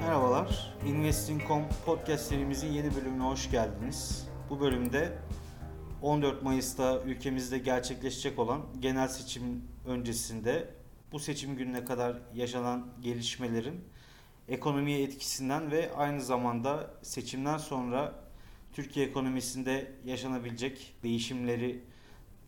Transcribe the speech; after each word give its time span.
Merhabalar. 0.00 0.74
Investing.com 0.86 1.62
podcast 1.86 2.26
serimizin 2.26 2.72
yeni 2.72 2.94
bölümüne 2.94 3.22
hoş 3.22 3.50
geldiniz. 3.50 4.28
Bu 4.50 4.60
bölümde 4.60 5.18
14 6.02 6.42
Mayıs'ta 6.42 7.02
ülkemizde 7.02 7.58
gerçekleşecek 7.58 8.38
olan 8.38 8.62
genel 8.80 9.08
seçim 9.08 9.64
öncesinde 9.86 10.74
bu 11.12 11.18
seçim 11.18 11.56
gününe 11.56 11.84
kadar 11.84 12.16
yaşanan 12.34 12.86
gelişmelerin 13.00 13.84
ekonomiye 14.48 15.02
etkisinden 15.02 15.70
ve 15.70 15.94
aynı 15.96 16.20
zamanda 16.20 16.90
seçimden 17.02 17.58
sonra 17.58 18.14
Türkiye 18.72 19.06
ekonomisinde 19.06 19.92
yaşanabilecek 20.04 20.94
değişimleri 21.02 21.84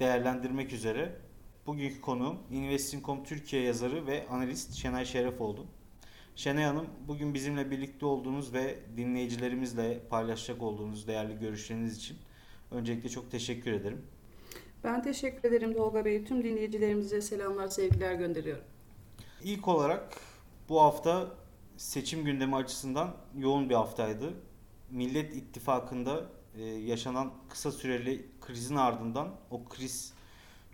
değerlendirmek 0.00 0.72
üzere 0.72 1.16
bugünkü 1.66 2.00
konuğum 2.00 2.38
Investing.com 2.50 3.24
Türkiye 3.24 3.62
yazarı 3.62 4.06
ve 4.06 4.26
analist 4.28 4.74
Şenay 4.74 5.04
Şerefoğlu. 5.04 5.66
Şenay 6.36 6.64
Hanım, 6.64 6.86
bugün 7.08 7.34
bizimle 7.34 7.70
birlikte 7.70 8.06
olduğunuz 8.06 8.52
ve 8.54 8.78
dinleyicilerimizle 8.96 10.00
paylaşacak 10.10 10.62
olduğunuz 10.62 11.06
değerli 11.06 11.38
görüşleriniz 11.38 11.96
için 11.96 12.16
öncelikle 12.70 13.08
çok 13.08 13.30
teşekkür 13.30 13.72
ederim. 13.72 14.06
Ben 14.84 15.02
teşekkür 15.02 15.48
ederim 15.48 15.74
Tolga 15.74 16.04
Bey. 16.04 16.24
Tüm 16.24 16.44
dinleyicilerimize 16.44 17.20
selamlar, 17.20 17.68
sevgiler 17.68 18.14
gönderiyorum. 18.14 18.64
İlk 19.44 19.68
olarak 19.68 20.16
bu 20.68 20.80
hafta 20.80 21.30
seçim 21.76 22.24
gündemi 22.24 22.56
açısından 22.56 23.16
yoğun 23.38 23.70
bir 23.70 23.74
haftaydı. 23.74 24.34
Millet 24.90 25.36
İttifakı'nda 25.36 26.26
e, 26.54 26.64
yaşanan 26.64 27.32
kısa 27.48 27.72
süreli 27.72 28.26
krizin 28.40 28.76
ardından 28.76 29.34
o 29.50 29.64
kriz 29.64 30.12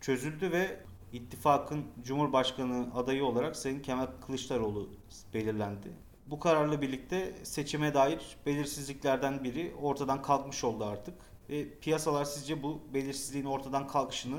çözüldü 0.00 0.52
ve 0.52 0.80
ittifakın 1.12 1.84
Cumhurbaşkanı 2.04 2.86
adayı 2.94 3.24
olarak 3.24 3.56
Sayın 3.56 3.80
Kemal 3.80 4.06
Kılıçdaroğlu 4.26 4.88
belirlendi. 5.34 5.88
Bu 6.26 6.38
kararla 6.38 6.82
birlikte 6.82 7.34
seçime 7.42 7.94
dair 7.94 8.36
belirsizliklerden 8.46 9.44
biri 9.44 9.74
ortadan 9.82 10.22
kalkmış 10.22 10.64
oldu 10.64 10.84
artık. 10.84 11.14
Ve 11.50 11.68
piyasalar 11.80 12.24
sizce 12.24 12.62
bu 12.62 12.80
belirsizliğin 12.94 13.44
ortadan 13.44 13.86
kalkışını 13.86 14.38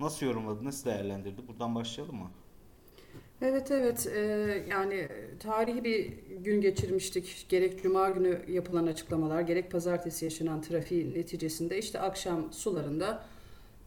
nasıl 0.00 0.26
yorumladı, 0.26 0.64
nasıl 0.64 0.90
değerlendirdi? 0.90 1.48
Buradan 1.48 1.74
başlayalım 1.74 2.16
mı? 2.16 2.30
Evet 3.42 3.70
evet 3.70 4.06
ee, 4.06 4.20
yani 4.70 5.08
tarihi 5.40 5.84
bir 5.84 6.12
gün 6.36 6.60
geçirmiştik. 6.60 7.46
Gerek 7.48 7.82
cuma 7.82 8.10
günü 8.10 8.44
yapılan 8.48 8.86
açıklamalar 8.86 9.40
gerek 9.40 9.70
pazartesi 9.70 10.24
yaşanan 10.24 10.62
trafiğin 10.62 11.14
neticesinde 11.14 11.78
işte 11.78 12.00
akşam 12.00 12.52
sularında 12.52 13.24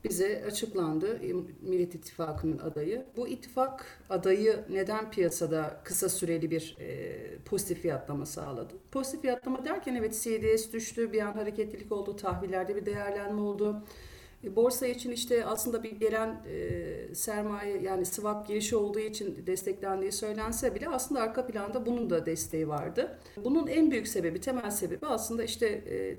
bize 0.10 0.44
açıklandı 0.48 1.20
Millet 1.62 1.96
İttifakı'nın 1.96 2.58
adayı. 2.58 3.06
Bu 3.18 3.28
ittifak 3.28 3.86
adayı 4.10 4.66
neden 4.70 5.12
piyasada 5.12 5.82
kısa 5.84 6.10
süreli 6.10 6.52
bir 6.52 6.78
e, 6.80 7.38
pozitif 7.46 7.82
fiyatlama 7.82 8.26
sağladı? 8.26 8.74
Pozitif 8.92 9.22
fiyatlama 9.22 9.66
derken 9.66 9.96
evet 9.96 10.14
CDS 10.14 10.74
düştü, 10.74 11.14
bir 11.14 11.22
an 11.22 11.34
hareketlilik 11.34 11.92
oldu, 11.92 12.16
tahvillerde 12.16 12.76
bir 12.76 12.86
değerlenme 12.86 13.42
oldu. 13.42 13.84
E, 14.44 14.56
borsa 14.56 14.88
için 14.88 15.12
işte 15.12 15.46
aslında 15.46 15.84
bir 15.84 15.92
gelen 15.92 16.42
e, 16.50 17.16
sermaye 17.16 17.82
yani 17.82 18.06
swap 18.06 18.48
girişi 18.48 18.76
olduğu 18.76 19.00
için 19.00 19.44
desteklendiği 19.48 20.12
söylense 20.12 20.76
bile 20.76 20.90
aslında 20.90 21.22
arka 21.22 21.48
planda 21.48 21.86
bunun 21.86 22.10
da 22.10 22.26
desteği 22.26 22.68
vardı. 22.68 23.20
Bunun 23.46 23.68
en 23.68 23.92
büyük 23.92 24.08
sebebi, 24.08 24.42
temel 24.42 24.72
sebebi 24.72 25.06
aslında 25.06 25.44
işte 25.44 25.68
e, 25.68 26.16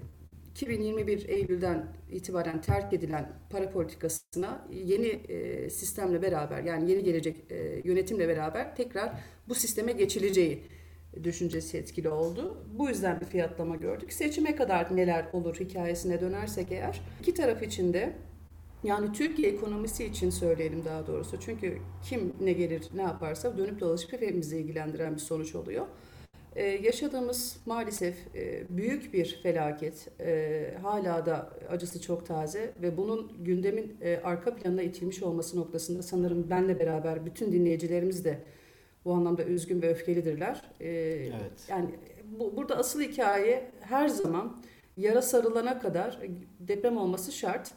2021 0.57 1.29
Eylül'den 1.29 1.87
itibaren 2.11 2.61
terk 2.61 2.93
edilen 2.93 3.33
para 3.51 3.71
politikasına 3.71 4.69
yeni 4.73 5.07
e, 5.07 5.71
sistemle 5.71 6.23
beraber 6.23 6.62
yani 6.62 6.91
yeni 6.91 7.05
gelecek 7.05 7.37
e, 7.50 7.81
yönetimle 7.84 8.28
beraber 8.28 8.77
tekrar 8.77 9.12
bu 9.49 9.55
sisteme 9.55 9.93
geçileceği 9.93 10.62
düşüncesi 11.25 11.78
etkili 11.78 12.09
oldu. 12.09 12.65
Bu 12.78 12.89
yüzden 12.89 13.21
bir 13.21 13.27
fiyatlama 13.27 13.77
gördük. 13.77 14.12
Seçime 14.12 14.56
kadar 14.56 14.97
neler 14.97 15.27
olur 15.33 15.56
hikayesine 15.56 16.21
dönersek 16.21 16.73
eğer 16.73 17.00
iki 17.21 17.34
taraf 17.34 17.62
için 17.62 17.93
de 17.93 18.12
yani 18.84 19.12
Türkiye 19.12 19.50
ekonomisi 19.50 20.05
için 20.05 20.31
söyleyelim 20.31 20.84
daha 20.84 21.06
doğrusu. 21.06 21.41
Çünkü 21.41 21.78
kim 22.05 22.33
ne 22.41 22.53
gelir 22.53 22.83
ne 22.94 23.03
yaparsa 23.03 23.59
dönüp 23.59 23.81
dolaşıp 23.81 24.12
hepimizi 24.12 24.59
ilgilendiren 24.59 25.15
bir 25.15 25.21
sonuç 25.21 25.55
oluyor. 25.55 25.87
Ee, 26.56 26.65
yaşadığımız 26.65 27.56
maalesef 27.67 28.37
e, 28.37 28.65
büyük 28.69 29.15
bir 29.15 29.41
felaket. 29.43 30.09
E, 30.21 30.75
hala 30.83 31.27
da 31.27 31.50
acısı 31.71 32.00
çok 32.00 32.27
taze 32.27 32.72
ve 32.83 32.97
bunun 32.97 33.33
gündemin 33.44 33.97
e, 34.00 34.21
arka 34.25 34.56
planına 34.56 34.83
itilmiş 34.83 35.22
olması 35.22 35.61
noktasında 35.61 36.03
sanırım 36.03 36.50
benle 36.50 36.81
beraber 36.81 37.27
bütün 37.27 37.53
dinleyicilerimiz 37.53 38.25
de 38.25 38.39
bu 39.05 39.12
anlamda 39.12 39.44
üzgün 39.44 39.83
ve 39.83 39.91
öfkelidirler. 39.91 40.62
E, 40.81 40.89
evet. 40.89 41.69
Yani 41.69 41.89
bu, 42.39 42.56
burada 42.56 42.77
asıl 42.77 43.00
hikaye 43.00 43.71
her 43.81 44.09
zaman 44.09 44.62
yara 44.97 45.23
sarılana 45.23 45.78
kadar 45.78 46.21
deprem 46.61 46.97
olması 46.97 47.33
şart. 47.33 47.71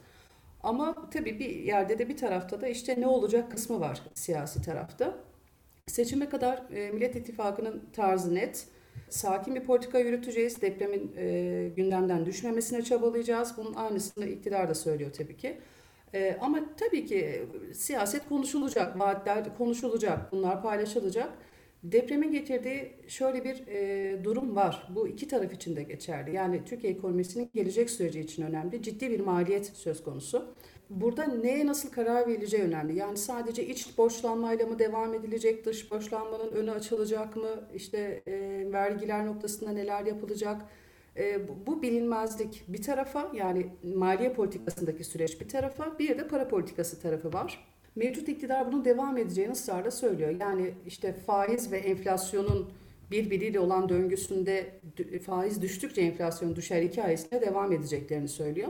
Ama 0.64 1.10
tabii 1.10 1.40
bir 1.40 1.50
yerde 1.50 2.00
de 2.00 2.10
bir 2.10 2.18
tarafta 2.18 2.62
da 2.62 2.68
işte 2.68 3.02
ne 3.02 3.08
olacak 3.08 3.52
kısmı 3.52 3.80
var 3.80 4.02
siyasi 4.14 4.62
tarafta. 4.62 5.29
Seçime 5.90 6.30
kadar 6.30 6.64
e, 6.74 6.92
Millet 6.92 7.16
İttifakı'nın 7.16 7.82
tarzı 7.94 8.36
net. 8.36 8.68
Sakin 9.10 9.56
bir 9.56 9.64
politika 9.64 10.00
yürüteceğiz. 10.00 10.62
Depremin 10.62 11.12
e, 11.18 11.70
gündemden 11.76 12.26
düşmemesine 12.26 12.82
çabalayacağız. 12.82 13.54
Bunun 13.58 13.74
aynısını 13.74 14.26
iktidar 14.26 14.70
da 14.70 14.76
söylüyor 14.76 15.12
tabii 15.18 15.38
ki. 15.38 15.58
E, 16.14 16.38
ama 16.42 16.60
tabii 16.78 17.06
ki 17.06 17.46
siyaset 17.74 18.30
konuşulacak, 18.30 19.00
vaatler 19.00 19.58
konuşulacak, 19.58 20.32
bunlar 20.32 20.62
paylaşılacak. 20.62 21.30
Depremin 21.84 22.32
getirdiği 22.32 22.92
şöyle 23.08 23.44
bir 23.44 23.68
e, 23.68 24.24
durum 24.24 24.56
var. 24.56 24.88
Bu 24.96 25.08
iki 25.08 25.28
taraf 25.28 25.54
için 25.54 25.76
de 25.76 25.84
geçerli. 25.84 26.36
Yani 26.36 26.62
Türkiye 26.66 26.94
ekonomisinin 26.94 27.50
gelecek 27.54 27.90
süreci 27.90 28.20
için 28.20 28.44
önemli. 28.44 28.82
Ciddi 28.84 29.10
bir 29.10 29.20
maliyet 29.20 29.66
söz 29.66 30.04
konusu. 30.04 30.56
Burada 30.90 31.24
neye 31.26 31.68
nasıl 31.68 31.90
karar 31.90 32.28
verileceği 32.28 32.64
önemli. 32.64 32.96
Yani 32.96 33.18
sadece 33.18 33.68
iç 33.68 33.98
borçlanmayla 33.98 34.66
mı 34.66 34.80
devam 34.80 35.14
edilecek, 35.14 35.66
dış 35.66 35.92
borçlanmanın 35.92 36.52
önü 36.52 36.72
açılacak 36.72 37.36
mı, 37.36 37.50
işte 37.76 38.24
e, 38.28 38.64
vergiler 38.74 39.26
noktasında 39.26 39.72
neler 39.72 40.06
yapılacak, 40.06 40.62
e, 41.18 41.48
bu, 41.48 41.58
bu 41.68 41.82
bilinmezlik 41.82 42.64
bir 42.68 42.82
tarafa 42.82 43.32
yani 43.36 43.68
maliye 43.96 44.34
politikasındaki 44.34 45.04
süreç 45.04 45.42
bir 45.42 45.50
tarafa, 45.50 46.00
bir 46.00 46.18
de 46.18 46.28
para 46.28 46.48
politikası 46.48 47.02
tarafı 47.02 47.34
var. 47.34 47.66
Mevcut 47.96 48.30
iktidar 48.30 48.68
bunun 48.68 48.86
devam 48.86 49.18
edeceğini 49.18 49.52
ısrarla 49.52 49.92
söylüyor. 49.92 50.36
Yani 50.40 50.74
işte 50.86 51.14
faiz 51.14 51.72
ve 51.72 51.78
enflasyonun 51.78 52.72
birbiriyle 53.12 53.60
olan 53.60 53.90
döngüsünde 53.90 54.80
faiz 55.26 55.62
düştükçe 55.62 56.02
enflasyon 56.02 56.56
düşer 56.56 56.82
hikayesine 56.82 57.42
devam 57.42 57.72
edeceklerini 57.72 58.28
söylüyor. 58.28 58.70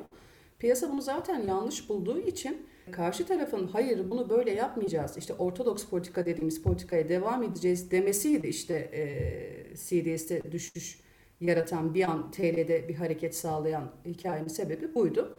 Piyasa 0.59 0.91
bunu 0.91 1.01
zaten 1.01 1.47
yanlış 1.47 1.89
bulduğu 1.89 2.19
için 2.19 2.67
karşı 2.91 3.25
tarafın 3.25 3.67
hayır 3.67 4.11
bunu 4.11 4.29
böyle 4.29 4.51
yapmayacağız 4.51 5.17
işte 5.17 5.33
ortodoks 5.33 5.85
politika 5.85 6.25
dediğimiz 6.25 6.61
politikaya 6.63 7.09
devam 7.09 7.43
edeceğiz 7.43 7.91
demesiydi 7.91 8.47
işte 8.47 8.73
e, 8.75 9.75
CDS'te 9.75 10.51
düşüş 10.51 10.99
yaratan 11.41 11.93
bir 11.93 12.03
an 12.03 12.31
TL'de 12.31 12.89
bir 12.89 12.95
hareket 12.95 13.35
sağlayan 13.35 13.91
hikayenin 14.05 14.47
sebebi 14.47 14.95
buydu. 14.95 15.35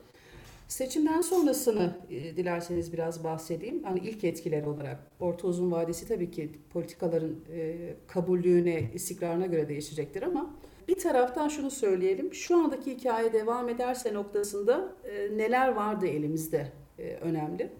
Seçimden 0.68 1.20
sonrasını 1.20 1.96
e, 2.10 2.36
dilerseniz 2.36 2.92
biraz 2.92 3.24
bahsedeyim. 3.24 3.82
Hani 3.82 3.98
ilk 3.98 4.24
etkiler 4.24 4.62
olarak 4.62 4.98
orta 5.20 5.48
uzun 5.48 5.70
vadesi 5.70 6.08
tabii 6.08 6.30
ki 6.30 6.50
politikaların 6.72 7.36
e, 7.52 7.76
kabullüğüne, 8.06 8.90
istikrarına 8.94 9.46
göre 9.46 9.68
değişecektir 9.68 10.22
ama 10.22 10.54
bir 10.90 10.98
taraftan 10.98 11.48
şunu 11.48 11.70
söyleyelim. 11.70 12.34
Şu 12.34 12.56
andaki 12.56 12.96
hikaye 12.96 13.32
devam 13.32 13.68
ederse 13.68 14.14
noktasında 14.14 14.92
e, 15.04 15.38
neler 15.38 15.68
vardı 15.68 16.06
elimizde 16.06 16.72
e, 16.98 17.02
önemli. 17.02 17.72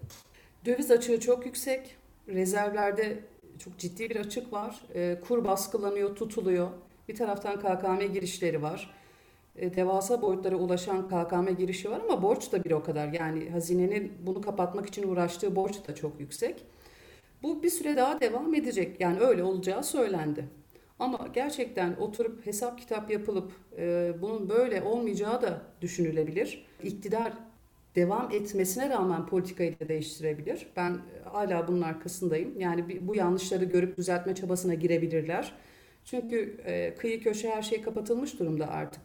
Döviz 0.65 0.91
açığı 0.91 1.19
çok 1.19 1.45
yüksek. 1.45 1.95
Rezervlerde 2.27 3.19
çok 3.59 3.77
ciddi 3.77 4.09
bir 4.09 4.15
açık 4.15 4.53
var. 4.53 4.81
E, 4.95 5.19
kur 5.27 5.45
baskılanıyor, 5.45 6.15
tutuluyor. 6.15 6.67
Bir 7.09 7.15
taraftan 7.15 7.59
KKM 7.59 8.13
girişleri 8.13 8.61
var. 8.61 8.93
E, 9.55 9.75
devasa 9.75 10.21
boyutlara 10.21 10.55
ulaşan 10.55 11.07
KKM 11.07 11.55
girişi 11.57 11.91
var 11.91 12.01
ama 12.09 12.23
borç 12.23 12.51
da 12.51 12.63
bir 12.63 12.71
o 12.71 12.83
kadar. 12.83 13.07
Yani 13.07 13.49
hazinenin 13.49 14.13
bunu 14.25 14.41
kapatmak 14.41 14.85
için 14.85 15.07
uğraştığı 15.07 15.55
borç 15.55 15.87
da 15.87 15.95
çok 15.95 16.19
yüksek. 16.19 16.63
Bu 17.43 17.63
bir 17.63 17.69
süre 17.69 17.97
daha 17.97 18.19
devam 18.19 18.55
edecek. 18.55 18.99
Yani 18.99 19.19
öyle 19.19 19.43
olacağı 19.43 19.83
söylendi. 19.83 20.60
Ama 21.01 21.27
gerçekten 21.33 21.95
oturup 21.99 22.45
hesap 22.45 22.79
kitap 22.79 23.11
yapılıp 23.11 23.51
e, 23.77 24.13
bunun 24.21 24.49
böyle 24.49 24.81
olmayacağı 24.81 25.41
da 25.41 25.61
düşünülebilir. 25.81 26.65
İktidar 26.83 27.33
devam 27.95 28.31
etmesine 28.31 28.89
rağmen 28.89 29.25
politikayı 29.25 29.79
da 29.79 29.87
değiştirebilir. 29.87 30.67
Ben 30.75 30.97
hala 31.23 31.67
bunun 31.67 31.81
arkasındayım. 31.81 32.59
Yani 32.59 33.07
bu 33.07 33.15
yanlışları 33.15 33.65
görüp 33.65 33.97
düzeltme 33.97 34.35
çabasına 34.35 34.73
girebilirler. 34.73 35.53
Çünkü 36.05 36.57
e, 36.65 36.95
kıyı 36.95 37.23
köşe 37.23 37.49
her 37.49 37.61
şey 37.61 37.81
kapatılmış 37.81 38.39
durumda 38.39 38.67
artık 38.67 39.01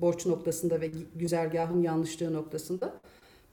borç 0.00 0.26
noktasında 0.26 0.80
ve 0.80 0.90
güzergahın 1.14 1.82
yanlışlığı 1.82 2.32
noktasında. 2.32 3.00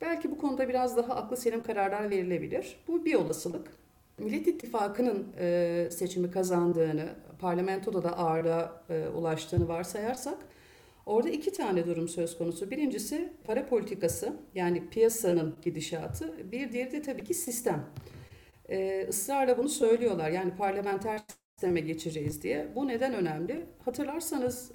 Belki 0.00 0.30
bu 0.30 0.38
konuda 0.38 0.68
biraz 0.68 0.96
daha 0.96 1.14
aklı 1.14 1.36
selim 1.36 1.62
kararlar 1.62 2.10
verilebilir. 2.10 2.76
Bu 2.88 3.04
bir 3.04 3.14
olasılık. 3.14 3.81
Millet 4.18 4.46
İttifakı'nın 4.46 5.26
e, 5.38 5.88
seçimi 5.90 6.30
kazandığını, 6.30 7.08
parlamentoda 7.38 8.02
da 8.02 8.18
ağırlığa 8.18 8.84
e, 8.90 9.08
ulaştığını 9.08 9.68
varsayarsak 9.68 10.38
orada 11.06 11.28
iki 11.28 11.52
tane 11.52 11.86
durum 11.86 12.08
söz 12.08 12.38
konusu. 12.38 12.70
Birincisi 12.70 13.32
para 13.44 13.66
politikası 13.66 14.32
yani 14.54 14.88
piyasanın 14.90 15.56
gidişatı. 15.62 16.52
Bir 16.52 16.72
diğeri 16.72 16.92
de 16.92 17.02
tabii 17.02 17.24
ki 17.24 17.34
sistem. 17.34 17.84
E, 18.68 19.06
ısrarla 19.08 19.58
bunu 19.58 19.68
söylüyorlar. 19.68 20.30
Yani 20.30 20.56
parlamenter 20.56 21.20
sisteme 21.54 21.80
geçeceğiz 21.80 22.42
diye. 22.42 22.68
Bu 22.74 22.88
neden 22.88 23.14
önemli? 23.14 23.66
Hatırlarsanız 23.84 24.72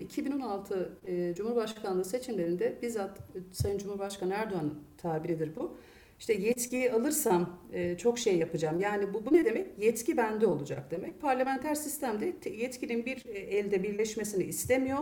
2016 0.00 0.98
Cumhurbaşkanlığı 1.36 2.04
seçimlerinde 2.04 2.78
bizzat 2.82 3.18
Sayın 3.52 3.78
Cumhurbaşkanı 3.78 4.34
Erdoğan'ın 4.34 4.78
tabiridir 4.98 5.56
bu 5.56 5.76
işte 6.20 6.32
yetkiyi 6.32 6.92
alırsam 6.92 7.58
e, 7.72 7.96
çok 7.96 8.18
şey 8.18 8.38
yapacağım. 8.38 8.80
Yani 8.80 9.14
bu, 9.14 9.26
bu 9.26 9.34
ne 9.34 9.44
demek? 9.44 9.66
Yetki 9.78 10.16
bende 10.16 10.46
olacak 10.46 10.90
demek. 10.90 11.20
Parlamenter 11.20 11.74
sistemde 11.74 12.34
yetkinin 12.50 13.06
bir 13.06 13.26
e, 13.26 13.38
elde 13.38 13.82
birleşmesini 13.82 14.44
istemiyor. 14.44 14.98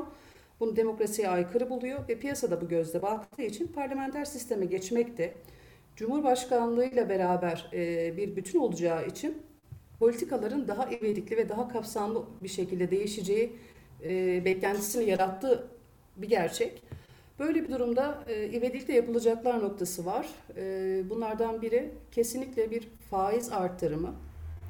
Bunu 0.60 0.76
demokrasiye 0.76 1.28
aykırı 1.28 1.70
buluyor 1.70 2.08
ve 2.08 2.18
piyasada 2.18 2.60
bu 2.60 2.68
gözle 2.68 3.02
baktığı 3.02 3.42
için 3.42 3.66
parlamenter 3.66 4.24
sisteme 4.24 4.66
geçmek 4.66 5.18
de 5.18 5.34
Cumhurbaşkanlığıyla 5.96 7.08
beraber 7.08 7.70
e, 7.72 8.16
bir 8.16 8.36
bütün 8.36 8.58
olacağı 8.58 9.06
için 9.06 9.42
politikaların 9.98 10.68
daha 10.68 10.88
ivedilikli 10.90 11.36
ve 11.36 11.48
daha 11.48 11.68
kapsamlı 11.68 12.24
bir 12.42 12.48
şekilde 12.48 12.90
değişeceği 12.90 13.52
e, 14.04 14.44
beklentisini 14.44 15.10
yarattığı 15.10 15.68
bir 16.16 16.28
gerçek. 16.28 16.82
Böyle 17.38 17.64
bir 17.64 17.70
durumda 17.70 18.24
e, 18.28 18.48
ivedilikle 18.48 18.94
yapılacaklar 18.94 19.62
noktası 19.62 20.06
var. 20.06 20.28
E, 20.56 21.02
bunlardan 21.10 21.62
biri 21.62 21.90
kesinlikle 22.12 22.70
bir 22.70 22.88
faiz 23.10 23.52
arttırımı 23.52 24.14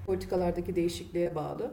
politikalardaki 0.06 0.76
değişikliğe 0.76 1.34
bağlı. 1.34 1.70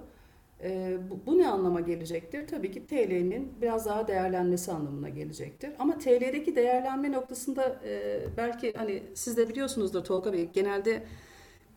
E, 0.64 0.98
bu, 1.10 1.20
bu 1.26 1.38
ne 1.38 1.48
anlama 1.48 1.82
gelecektir? 1.82 2.48
Tabii 2.48 2.72
ki 2.72 2.88
TL'nin 2.88 3.54
biraz 3.62 3.86
daha 3.86 4.08
değerlenmesi 4.08 4.72
anlamına 4.72 5.10
gelecektir. 5.10 5.72
Ama 5.80 5.98
TL'deki 5.98 6.56
değerlenme 6.56 7.12
noktasında 7.12 7.82
e, 7.86 8.22
belki 8.38 8.74
hani 8.78 9.04
siz 9.14 9.38
de 9.38 9.50
biliyorsunuzdur 9.50 10.04
Tolga 10.04 10.34
Bey 10.34 10.50
genelde 10.54 11.04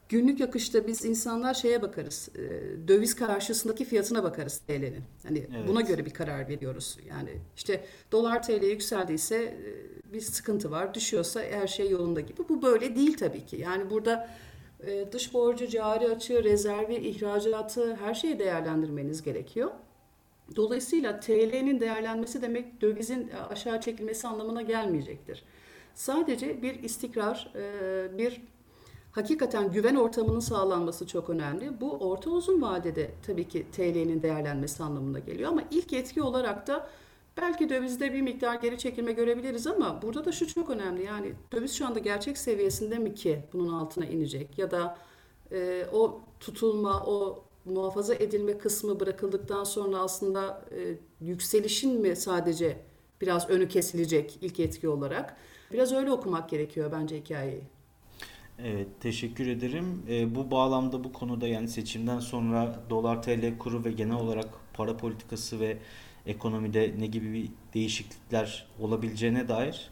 günlük 0.08 0.40
akışta 0.40 0.86
biz 0.86 1.04
insanlar 1.04 1.54
şeye 1.54 1.82
bakarız. 1.82 2.28
E, 2.34 2.88
döviz 2.88 3.14
karşısındaki 3.14 3.84
fiyatına 3.84 4.22
bakarız 4.22 4.58
TL'nin. 4.58 5.04
Hani 5.22 5.38
evet. 5.38 5.68
buna 5.68 5.80
göre 5.80 6.06
bir 6.06 6.10
karar 6.10 6.48
veriyoruz. 6.48 6.98
Yani 7.08 7.30
işte 7.56 7.84
dolar 8.12 8.42
TL 8.42 8.64
yükseldiyse 8.64 9.36
e, 9.36 10.12
bir 10.12 10.20
sıkıntı 10.20 10.70
var. 10.70 10.94
Düşüyorsa 10.94 11.42
her 11.42 11.66
şey 11.66 11.90
yolunda 11.90 12.20
gibi. 12.20 12.48
Bu 12.48 12.62
böyle 12.62 12.96
değil 12.96 13.16
tabii 13.16 13.46
ki. 13.46 13.56
Yani 13.56 13.90
burada 13.90 14.30
e, 14.86 15.12
dış 15.12 15.34
borcu, 15.34 15.68
cari 15.68 16.08
açığı, 16.08 16.44
rezervi, 16.44 16.94
ihracatı 16.94 17.94
her 17.94 18.14
şeyi 18.14 18.38
değerlendirmeniz 18.38 19.22
gerekiyor. 19.22 19.70
Dolayısıyla 20.56 21.20
TL'nin 21.20 21.80
değerlenmesi 21.80 22.42
demek 22.42 22.80
dövizin 22.80 23.30
aşağı 23.50 23.80
çekilmesi 23.80 24.28
anlamına 24.28 24.62
gelmeyecektir. 24.62 25.44
Sadece 25.94 26.62
bir 26.62 26.82
istikrar, 26.82 27.52
bir 28.18 28.42
hakikaten 29.18 29.72
güven 29.72 29.94
ortamının 29.94 30.40
sağlanması 30.40 31.06
çok 31.06 31.30
önemli. 31.30 31.80
Bu 31.80 31.90
orta 31.90 32.30
uzun 32.30 32.62
vadede 32.62 33.10
tabii 33.26 33.48
ki 33.48 33.66
TL'nin 33.72 34.22
değerlenmesi 34.22 34.82
anlamına 34.82 35.18
geliyor 35.18 35.50
ama 35.50 35.62
ilk 35.70 35.92
etki 35.92 36.22
olarak 36.22 36.66
da 36.66 36.88
belki 37.36 37.68
dövizde 37.68 38.12
bir 38.12 38.22
miktar 38.22 38.54
geri 38.54 38.78
çekilme 38.78 39.12
görebiliriz 39.12 39.66
ama 39.66 40.02
burada 40.02 40.24
da 40.24 40.32
şu 40.32 40.46
çok 40.46 40.70
önemli. 40.70 41.04
Yani 41.04 41.32
döviz 41.52 41.72
şu 41.72 41.86
anda 41.86 41.98
gerçek 41.98 42.38
seviyesinde 42.38 42.98
mi 42.98 43.14
ki 43.14 43.42
bunun 43.52 43.72
altına 43.72 44.06
inecek 44.06 44.58
ya 44.58 44.70
da 44.70 44.98
e, 45.52 45.86
o 45.92 46.20
tutulma, 46.40 47.04
o 47.06 47.44
muhafaza 47.64 48.14
edilme 48.14 48.58
kısmı 48.58 49.00
bırakıldıktan 49.00 49.64
sonra 49.64 49.98
aslında 49.98 50.64
e, 50.70 50.94
yükselişin 51.20 52.00
mi 52.00 52.16
sadece 52.16 52.76
biraz 53.20 53.50
önü 53.50 53.68
kesilecek 53.68 54.38
ilk 54.40 54.60
etki 54.60 54.88
olarak? 54.88 55.36
Biraz 55.72 55.92
öyle 55.92 56.12
okumak 56.12 56.50
gerekiyor 56.50 56.92
bence 56.92 57.16
hikayeyi. 57.16 57.77
Evet, 58.64 58.88
teşekkür 59.00 59.46
ederim. 59.46 60.02
E, 60.08 60.34
bu 60.34 60.50
bağlamda 60.50 61.04
bu 61.04 61.12
konuda 61.12 61.48
yani 61.48 61.68
seçimden 61.68 62.20
sonra 62.20 62.80
dolar 62.90 63.22
TL 63.22 63.58
kuru 63.58 63.84
ve 63.84 63.92
genel 63.92 64.16
olarak 64.16 64.48
para 64.74 64.96
politikası 64.96 65.60
ve 65.60 65.78
ekonomide 66.26 66.94
ne 66.98 67.06
gibi 67.06 67.32
bir 67.32 67.50
değişiklikler 67.74 68.66
olabileceğine 68.80 69.48
dair 69.48 69.90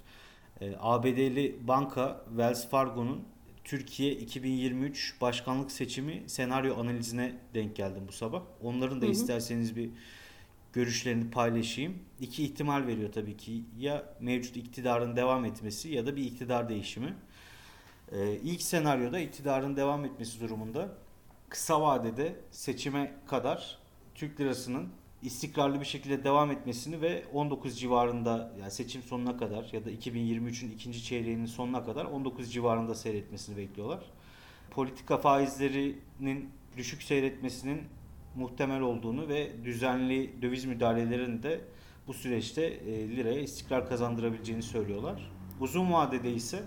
e, 0.61 0.73
ABD'li 0.81 1.57
banka 1.69 2.25
Wells 2.29 2.69
Fargo'nun 2.69 3.25
Türkiye 3.65 4.13
2023 4.13 5.21
başkanlık 5.21 5.73
seçimi 5.73 6.23
senaryo 6.27 6.81
analizine 6.81 7.35
denk 7.55 7.77
geldim 7.77 8.03
bu 8.09 8.13
sabah. 8.13 8.43
Onların 8.63 9.01
da 9.01 9.05
hı 9.05 9.09
hı. 9.09 9.13
isterseniz 9.13 9.77
bir 9.77 9.91
görüşlerini 10.73 11.31
paylaşayım. 11.31 11.99
İki 12.21 12.45
ihtimal 12.45 12.87
veriyor 12.87 13.13
tabii 13.13 13.37
ki. 13.37 13.63
Ya 13.79 14.05
mevcut 14.21 14.57
iktidarın 14.57 15.17
devam 15.17 15.45
etmesi 15.45 15.89
ya 15.89 16.07
da 16.07 16.17
bir 16.17 16.25
iktidar 16.25 16.69
değişimi. 16.69 17.15
Ee, 18.13 18.33
ilk 18.45 18.63
senaryoda 18.63 19.19
iktidarın 19.19 19.77
devam 19.77 20.05
etmesi 20.05 20.41
durumunda 20.41 20.89
kısa 21.49 21.81
vadede 21.81 22.37
seçime 22.51 23.13
kadar 23.27 23.79
Türk 24.15 24.41
lirasının 24.41 24.89
istikrarlı 25.23 25.81
bir 25.81 25.85
şekilde 25.85 26.25
devam 26.25 26.51
etmesini 26.51 27.01
ve 27.01 27.25
19 27.33 27.81
civarında 27.81 28.53
yani 28.61 28.71
seçim 28.71 29.03
sonuna 29.03 29.37
kadar 29.37 29.69
ya 29.73 29.85
da 29.85 29.91
2023'ün 29.91 30.71
ikinci 30.71 31.05
çeyreğinin 31.05 31.47
sonuna 31.47 31.85
kadar 31.85 32.05
19 32.05 32.53
civarında 32.53 32.95
seyretmesini 32.95 33.57
bekliyorlar. 33.57 34.01
Politika 34.71 35.19
faizlerinin 35.19 36.51
düşük 36.77 37.03
seyretmesinin 37.03 37.83
muhtemel 38.37 38.81
olduğunu 38.81 39.29
ve 39.29 39.65
düzenli 39.65 40.43
döviz 40.43 40.65
müdahalelerinin 40.65 41.43
de 41.43 41.61
bu 42.07 42.15
süreçte 42.15 42.63
e, 42.65 43.09
liraya 43.09 43.41
istikrar 43.41 43.89
kazandırabileceğini 43.89 44.63
söylüyorlar. 44.63 45.31
Uzun 45.61 45.93
vadede 45.93 46.33
ise 46.33 46.63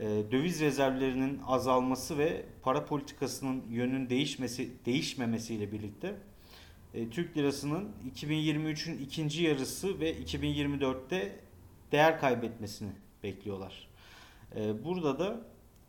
e, 0.00 0.06
döviz 0.32 0.60
rezervlerinin 0.60 1.40
azalması 1.46 2.18
ve 2.18 2.44
para 2.62 2.84
politikasının 2.84 3.64
yönünün 3.70 4.10
değişmesi 4.10 4.70
değişmemesiyle 4.86 5.72
birlikte 5.72 6.14
e, 6.94 7.10
Türk 7.10 7.36
lirasının 7.36 7.88
2023'ün 8.14 8.98
ikinci 8.98 9.42
yarısı 9.42 10.00
ve 10.00 10.22
2024'te 10.22 11.40
değer 11.92 12.20
kaybetmesini 12.20 12.92
bekliyorlar. 13.22 13.88
E, 14.56 14.84
burada 14.84 15.18
da 15.18 15.40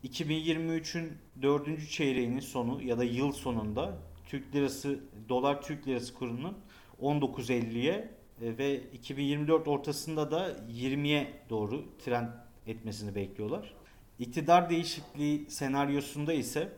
2023'ün 0.03 1.13
dördüncü 1.41 1.89
çeyreğinin 1.89 2.39
sonu 2.39 2.83
ya 2.83 2.97
da 2.97 3.03
yıl 3.03 3.31
sonunda 3.31 3.97
Türk 4.27 4.55
lirası 4.55 4.99
dolar 5.29 5.61
Türk 5.61 5.87
lirası 5.87 6.13
kurunun 6.13 6.57
19.50'ye 7.01 8.11
ve 8.41 8.81
2024 8.93 9.67
ortasında 9.67 10.31
da 10.31 10.51
20'ye 10.51 11.33
doğru 11.49 11.85
trend 12.05 12.27
etmesini 12.67 13.15
bekliyorlar. 13.15 13.73
İktidar 14.19 14.69
değişikliği 14.69 15.45
senaryosunda 15.49 16.33
ise 16.33 16.73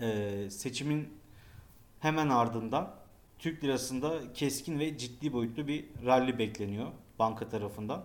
e, 0.00 0.50
seçimin 0.50 1.08
hemen 2.00 2.28
ardından 2.28 2.94
Türk 3.38 3.64
lirasında 3.64 4.32
keskin 4.32 4.78
ve 4.78 4.98
ciddi 4.98 5.32
boyutlu 5.32 5.68
bir 5.68 5.84
rally 6.06 6.38
bekleniyor 6.38 6.86
banka 7.18 7.48
tarafından. 7.48 8.04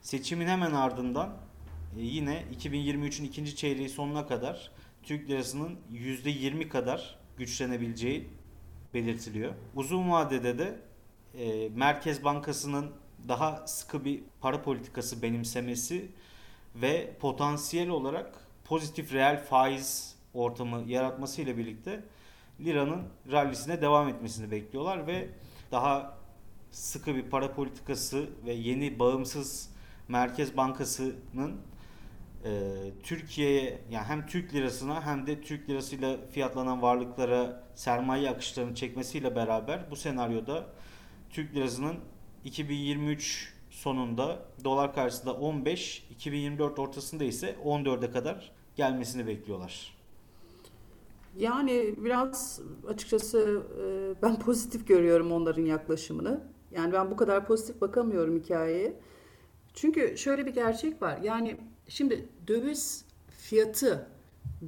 Seçimin 0.00 0.46
hemen 0.46 0.72
ardından 0.72 1.36
e, 1.98 2.02
yine 2.02 2.44
2023'ün 2.60 3.24
ikinci 3.24 3.56
çeyreği 3.56 3.88
sonuna 3.88 4.26
kadar 4.26 4.70
Türk 5.02 5.30
lirasının 5.30 5.78
%20 5.92 6.68
kadar 6.68 7.18
güçlenebileceği 7.36 8.28
belirtiliyor. 8.94 9.54
Uzun 9.74 10.10
vadede 10.10 10.58
de 10.58 10.80
e, 11.38 11.68
Merkez 11.68 12.24
Bankası'nın 12.24 12.90
daha 13.28 13.66
sıkı 13.66 14.04
bir 14.04 14.20
para 14.40 14.62
politikası 14.62 15.22
benimsemesi 15.22 16.08
ve 16.74 17.16
potansiyel 17.20 17.88
olarak 17.88 18.34
pozitif 18.64 19.12
reel 19.12 19.44
faiz 19.44 20.16
ortamı 20.34 20.82
yaratması 20.86 21.42
ile 21.42 21.56
birlikte 21.56 22.04
liranın 22.60 23.02
rallisine 23.32 23.80
devam 23.82 24.08
etmesini 24.08 24.50
bekliyorlar 24.50 25.06
ve 25.06 25.28
daha 25.72 26.18
sıkı 26.70 27.14
bir 27.14 27.22
para 27.22 27.52
politikası 27.54 28.28
ve 28.46 28.52
yeni 28.52 28.98
bağımsız 28.98 29.70
Merkez 30.08 30.56
Bankası'nın 30.56 31.60
e, 32.44 32.50
Türkiye'ye 33.02 33.78
yani 33.90 34.04
hem 34.04 34.26
Türk 34.26 34.54
lirasına 34.54 35.06
hem 35.06 35.26
de 35.26 35.40
Türk 35.40 35.68
lirasıyla 35.70 36.16
fiyatlanan 36.30 36.82
varlıklara 36.82 37.62
sermaye 37.74 38.30
akışlarını 38.30 38.74
çekmesiyle 38.74 39.36
beraber 39.36 39.90
bu 39.90 39.96
senaryoda 39.96 40.66
Türk 41.30 41.54
lirasının 41.54 41.96
2023 42.44 43.53
sonunda 43.74 44.38
dolar 44.64 44.94
karşısında 44.94 45.32
15, 45.34 46.06
2024 46.10 46.78
ortasında 46.78 47.24
ise 47.24 47.56
14'e 47.64 48.10
kadar 48.10 48.52
gelmesini 48.76 49.26
bekliyorlar. 49.26 49.96
Yani 51.36 51.94
biraz 51.98 52.60
açıkçası 52.88 53.62
e, 53.82 54.22
ben 54.22 54.38
pozitif 54.38 54.88
görüyorum 54.88 55.32
onların 55.32 55.62
yaklaşımını. 55.62 56.40
Yani 56.70 56.92
ben 56.92 57.10
bu 57.10 57.16
kadar 57.16 57.46
pozitif 57.46 57.80
bakamıyorum 57.80 58.40
hikayeye. 58.40 58.96
Çünkü 59.74 60.18
şöyle 60.18 60.46
bir 60.46 60.54
gerçek 60.54 61.02
var. 61.02 61.18
Yani 61.22 61.56
şimdi 61.88 62.28
döviz 62.48 63.04
fiyatı 63.30 64.06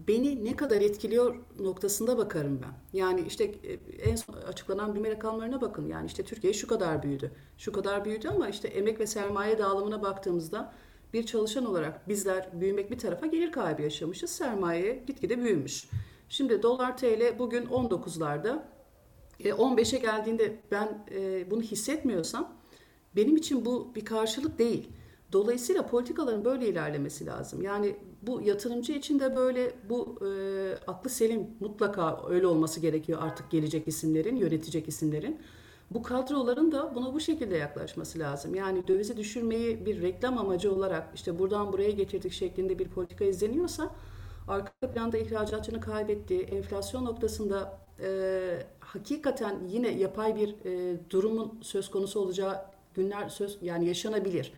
beni 0.08 0.44
ne 0.44 0.56
kadar 0.56 0.80
etkiliyor 0.80 1.36
noktasında 1.58 2.18
bakarım 2.18 2.60
ben. 2.62 2.98
Yani 2.98 3.24
işte 3.26 3.44
e, 3.44 3.72
en 4.10 4.16
son 4.16 4.34
açıklanan 4.34 4.94
büyüme 4.94 5.10
rakamlarına 5.10 5.60
bakın. 5.60 5.88
Yani 5.88 6.06
işte 6.06 6.22
Türkiye 6.22 6.52
şu 6.52 6.66
kadar 6.66 7.02
büyüdü. 7.02 7.32
Şu 7.58 7.72
kadar 7.72 8.04
büyüdü 8.04 8.28
ama 8.28 8.48
işte 8.48 8.68
emek 8.68 9.00
ve 9.00 9.06
sermaye 9.06 9.58
dağılımına 9.58 10.02
baktığımızda 10.02 10.72
bir 11.12 11.26
çalışan 11.26 11.64
olarak 11.64 12.08
bizler 12.08 12.48
büyümek 12.60 12.90
bir 12.90 12.98
tarafa 12.98 13.26
gelir 13.26 13.52
kaybı 13.52 13.82
yaşamışız. 13.82 14.30
Sermaye 14.30 15.04
gitgide 15.06 15.38
büyümüş. 15.38 15.88
Şimdi 16.28 16.62
dolar 16.62 16.96
TL 16.96 17.38
bugün 17.38 17.66
19'larda. 17.66 18.62
E, 19.40 19.50
15'e 19.50 19.98
geldiğinde 19.98 20.60
ben 20.70 21.06
e, 21.14 21.50
bunu 21.50 21.62
hissetmiyorsam 21.62 22.52
benim 23.16 23.36
için 23.36 23.64
bu 23.64 23.94
bir 23.94 24.04
karşılık 24.04 24.58
değil. 24.58 24.88
Dolayısıyla 25.32 25.86
politikaların 25.86 26.44
böyle 26.44 26.68
ilerlemesi 26.68 27.26
lazım. 27.26 27.62
Yani 27.62 27.96
bu 28.26 28.40
yatırımcı 28.42 28.92
için 28.92 29.20
de 29.20 29.36
böyle 29.36 29.72
bu 29.88 30.18
e, 30.26 30.30
aklı 30.86 31.10
selim 31.10 31.46
mutlaka 31.60 32.28
öyle 32.28 32.46
olması 32.46 32.80
gerekiyor 32.80 33.18
artık 33.22 33.50
gelecek 33.50 33.88
isimlerin, 33.88 34.36
yönetecek 34.36 34.88
isimlerin. 34.88 35.40
Bu 35.90 36.02
kadroların 36.02 36.72
da 36.72 36.94
buna 36.94 37.14
bu 37.14 37.20
şekilde 37.20 37.56
yaklaşması 37.56 38.18
lazım. 38.18 38.54
Yani 38.54 38.88
dövizi 38.88 39.16
düşürmeyi 39.16 39.86
bir 39.86 40.02
reklam 40.02 40.38
amacı 40.38 40.74
olarak 40.74 41.08
işte 41.14 41.38
buradan 41.38 41.72
buraya 41.72 41.90
getirdik 41.90 42.32
şeklinde 42.32 42.78
bir 42.78 42.88
politika 42.88 43.24
izleniyorsa 43.24 43.90
arka 44.48 44.90
planda 44.94 45.18
ihracatçını 45.18 45.80
kaybettiği, 45.80 46.40
enflasyon 46.40 47.04
noktasında 47.04 47.78
e, 48.02 48.08
hakikaten 48.80 49.56
yine 49.68 49.88
yapay 49.88 50.36
bir 50.36 50.54
e, 50.64 50.96
durumun 51.10 51.58
söz 51.62 51.90
konusu 51.90 52.20
olacağı 52.20 52.56
günler 52.94 53.28
söz 53.28 53.58
yani 53.62 53.86
yaşanabilir. 53.86 54.52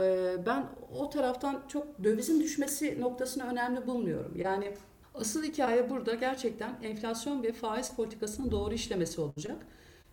E, 0.00 0.36
ben 0.46 0.66
o 0.98 1.10
taraftan 1.10 1.62
çok 1.68 2.04
dövizin 2.04 2.40
düşmesi 2.40 3.00
noktasını 3.00 3.50
önemli 3.50 3.86
bulmuyorum. 3.86 4.32
Yani 4.36 4.74
asıl 5.14 5.44
hikaye 5.44 5.90
burada 5.90 6.14
gerçekten 6.14 6.78
enflasyon 6.82 7.42
ve 7.42 7.52
faiz 7.52 7.96
politikasının 7.96 8.50
doğru 8.50 8.74
işlemesi 8.74 9.20
olacak. 9.20 9.56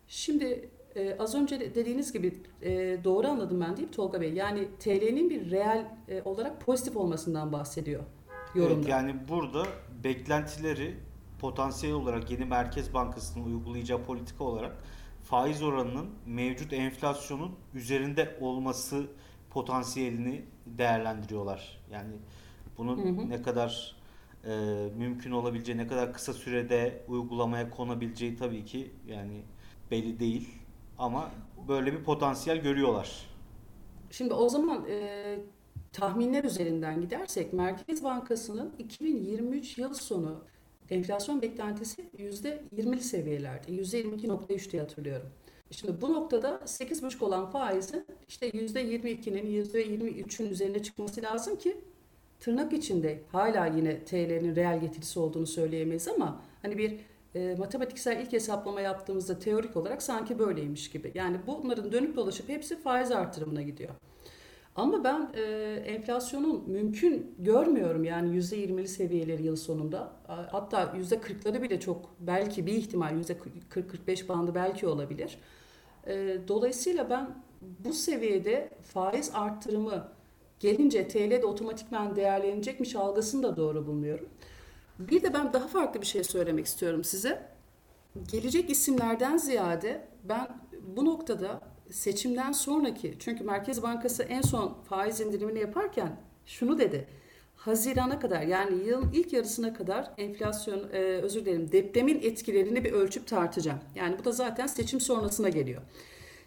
Şimdi 0.08 0.70
e, 0.96 1.16
az 1.18 1.34
önce 1.34 1.74
dediğiniz 1.74 2.12
gibi 2.12 2.42
e, 2.62 2.98
doğru 3.04 3.26
anladım 3.28 3.60
ben 3.60 3.76
deyip 3.76 3.92
Tolga 3.92 4.20
Bey. 4.20 4.32
Yani 4.32 4.68
TL'nin 4.78 5.30
bir 5.30 5.50
reel 5.50 5.84
e, 6.08 6.22
olarak 6.22 6.60
pozitif 6.60 6.96
olmasından 6.96 7.52
bahsediyor 7.52 8.02
yorumda. 8.54 8.78
Evet, 8.78 8.88
yani 8.88 9.16
burada 9.28 9.62
beklentileri 10.04 10.96
potansiyel 11.40 11.94
olarak 11.94 12.30
yeni 12.30 12.44
Merkez 12.44 12.94
Bankası'nın 12.94 13.44
uygulayacağı 13.44 14.02
politika 14.02 14.44
olarak 14.44 14.76
faiz 15.24 15.62
oranının 15.62 16.06
mevcut 16.26 16.72
enflasyonun 16.72 17.54
üzerinde 17.74 18.38
olması 18.40 19.06
potansiyelini 19.50 20.44
değerlendiriyorlar. 20.66 21.80
Yani 21.92 22.12
bunun 22.78 22.98
hı 22.98 23.22
hı. 23.22 23.28
ne 23.28 23.42
kadar 23.42 23.96
e, 24.44 24.50
mümkün 24.96 25.30
olabileceği, 25.30 25.78
ne 25.78 25.86
kadar 25.86 26.12
kısa 26.12 26.32
sürede 26.32 27.02
uygulamaya 27.08 27.70
konabileceği 27.70 28.36
tabii 28.36 28.64
ki 28.64 28.90
yani 29.06 29.42
belli 29.90 30.20
değil. 30.20 30.48
Ama 30.98 31.30
böyle 31.68 31.92
bir 31.92 32.04
potansiyel 32.04 32.58
görüyorlar. 32.58 33.26
Şimdi 34.10 34.34
o 34.34 34.48
zaman 34.48 34.84
e, 34.90 35.38
tahminler 35.92 36.44
üzerinden 36.44 37.00
gidersek 37.00 37.52
Merkez 37.52 38.04
Bankası'nın 38.04 38.72
2023 38.78 39.78
yıl 39.78 39.94
sonu 39.94 40.44
enflasyon 40.90 41.42
beklentisi 41.42 42.02
%20'li 42.18 43.00
seviyelerde. 43.00 43.72
%22.3 43.72 44.72
diye 44.72 44.82
hatırlıyorum. 44.82 45.28
Şimdi 45.70 46.00
bu 46.00 46.12
noktada 46.12 46.60
8,5 46.64 47.24
olan 47.24 47.50
faizin 47.50 48.06
işte 48.28 48.50
%22'nin 48.50 49.64
%23'ün 49.64 50.50
üzerine 50.50 50.82
çıkması 50.82 51.22
lazım 51.22 51.56
ki 51.56 51.80
tırnak 52.40 52.72
içinde 52.72 53.22
hala 53.32 53.66
yine 53.66 54.04
TL'nin 54.04 54.56
reel 54.56 54.80
getirisi 54.80 55.20
olduğunu 55.20 55.46
söyleyemeyiz 55.46 56.08
ama 56.08 56.42
hani 56.62 56.78
bir 56.78 57.00
e, 57.34 57.54
matematiksel 57.58 58.20
ilk 58.20 58.32
hesaplama 58.32 58.80
yaptığımızda 58.80 59.38
teorik 59.38 59.76
olarak 59.76 60.02
sanki 60.02 60.38
böyleymiş 60.38 60.90
gibi. 60.90 61.12
Yani 61.14 61.36
bunların 61.46 61.92
dönüp 61.92 62.16
dolaşıp 62.16 62.48
hepsi 62.48 62.80
faiz 62.80 63.12
artırımına 63.12 63.62
gidiyor. 63.62 63.90
Ama 64.80 65.04
ben 65.04 65.30
e, 65.34 65.42
enflasyonun 65.86 66.64
mümkün 66.66 67.34
görmüyorum 67.38 68.04
yani 68.04 68.34
yüzde 68.34 68.56
yirmili 68.56 68.88
seviyeleri 68.88 69.42
yıl 69.42 69.56
sonunda. 69.56 70.12
Hatta 70.26 70.94
yüzde 70.96 71.20
kırkları 71.20 71.62
bile 71.62 71.80
çok 71.80 72.10
belki 72.20 72.66
bir 72.66 72.72
ihtimal 72.72 73.16
yüzde 73.16 73.36
40-45 74.06 74.28
bandı 74.28 74.54
belki 74.54 74.86
olabilir. 74.86 75.38
E, 76.06 76.38
dolayısıyla 76.48 77.10
ben 77.10 77.30
bu 77.84 77.92
seviyede 77.92 78.70
faiz 78.82 79.30
arttırımı 79.34 80.08
gelince 80.60 81.08
TL 81.08 81.30
de 81.42 81.46
otomatikman 81.46 82.16
değerlenecekmiş 82.16 82.96
algısını 82.96 83.42
da 83.42 83.56
doğru 83.56 83.86
bulmuyorum. 83.86 84.28
Bir 84.98 85.22
de 85.22 85.34
ben 85.34 85.52
daha 85.52 85.68
farklı 85.68 86.00
bir 86.00 86.06
şey 86.06 86.24
söylemek 86.24 86.66
istiyorum 86.66 87.04
size. 87.04 87.42
Gelecek 88.32 88.70
isimlerden 88.70 89.36
ziyade 89.36 90.08
ben 90.24 90.48
bu 90.96 91.04
noktada 91.04 91.60
seçimden 91.92 92.52
sonraki 92.52 93.14
çünkü 93.18 93.44
Merkez 93.44 93.82
Bankası 93.82 94.22
en 94.22 94.42
son 94.42 94.78
faiz 94.88 95.20
indirimini 95.20 95.58
yaparken 95.58 96.16
şunu 96.46 96.78
dedi. 96.78 97.06
Hazirana 97.56 98.18
kadar 98.18 98.42
yani 98.42 98.86
yılın 98.86 99.12
ilk 99.12 99.32
yarısına 99.32 99.74
kadar 99.74 100.10
enflasyon 100.18 100.88
e, 100.92 100.98
özür 100.98 101.44
dilerim 101.44 101.72
depremin 101.72 102.22
etkilerini 102.22 102.84
bir 102.84 102.92
ölçüp 102.92 103.26
tartacağım. 103.26 103.78
Yani 103.94 104.18
bu 104.18 104.24
da 104.24 104.32
zaten 104.32 104.66
seçim 104.66 105.00
sonrasına 105.00 105.48
geliyor. 105.48 105.82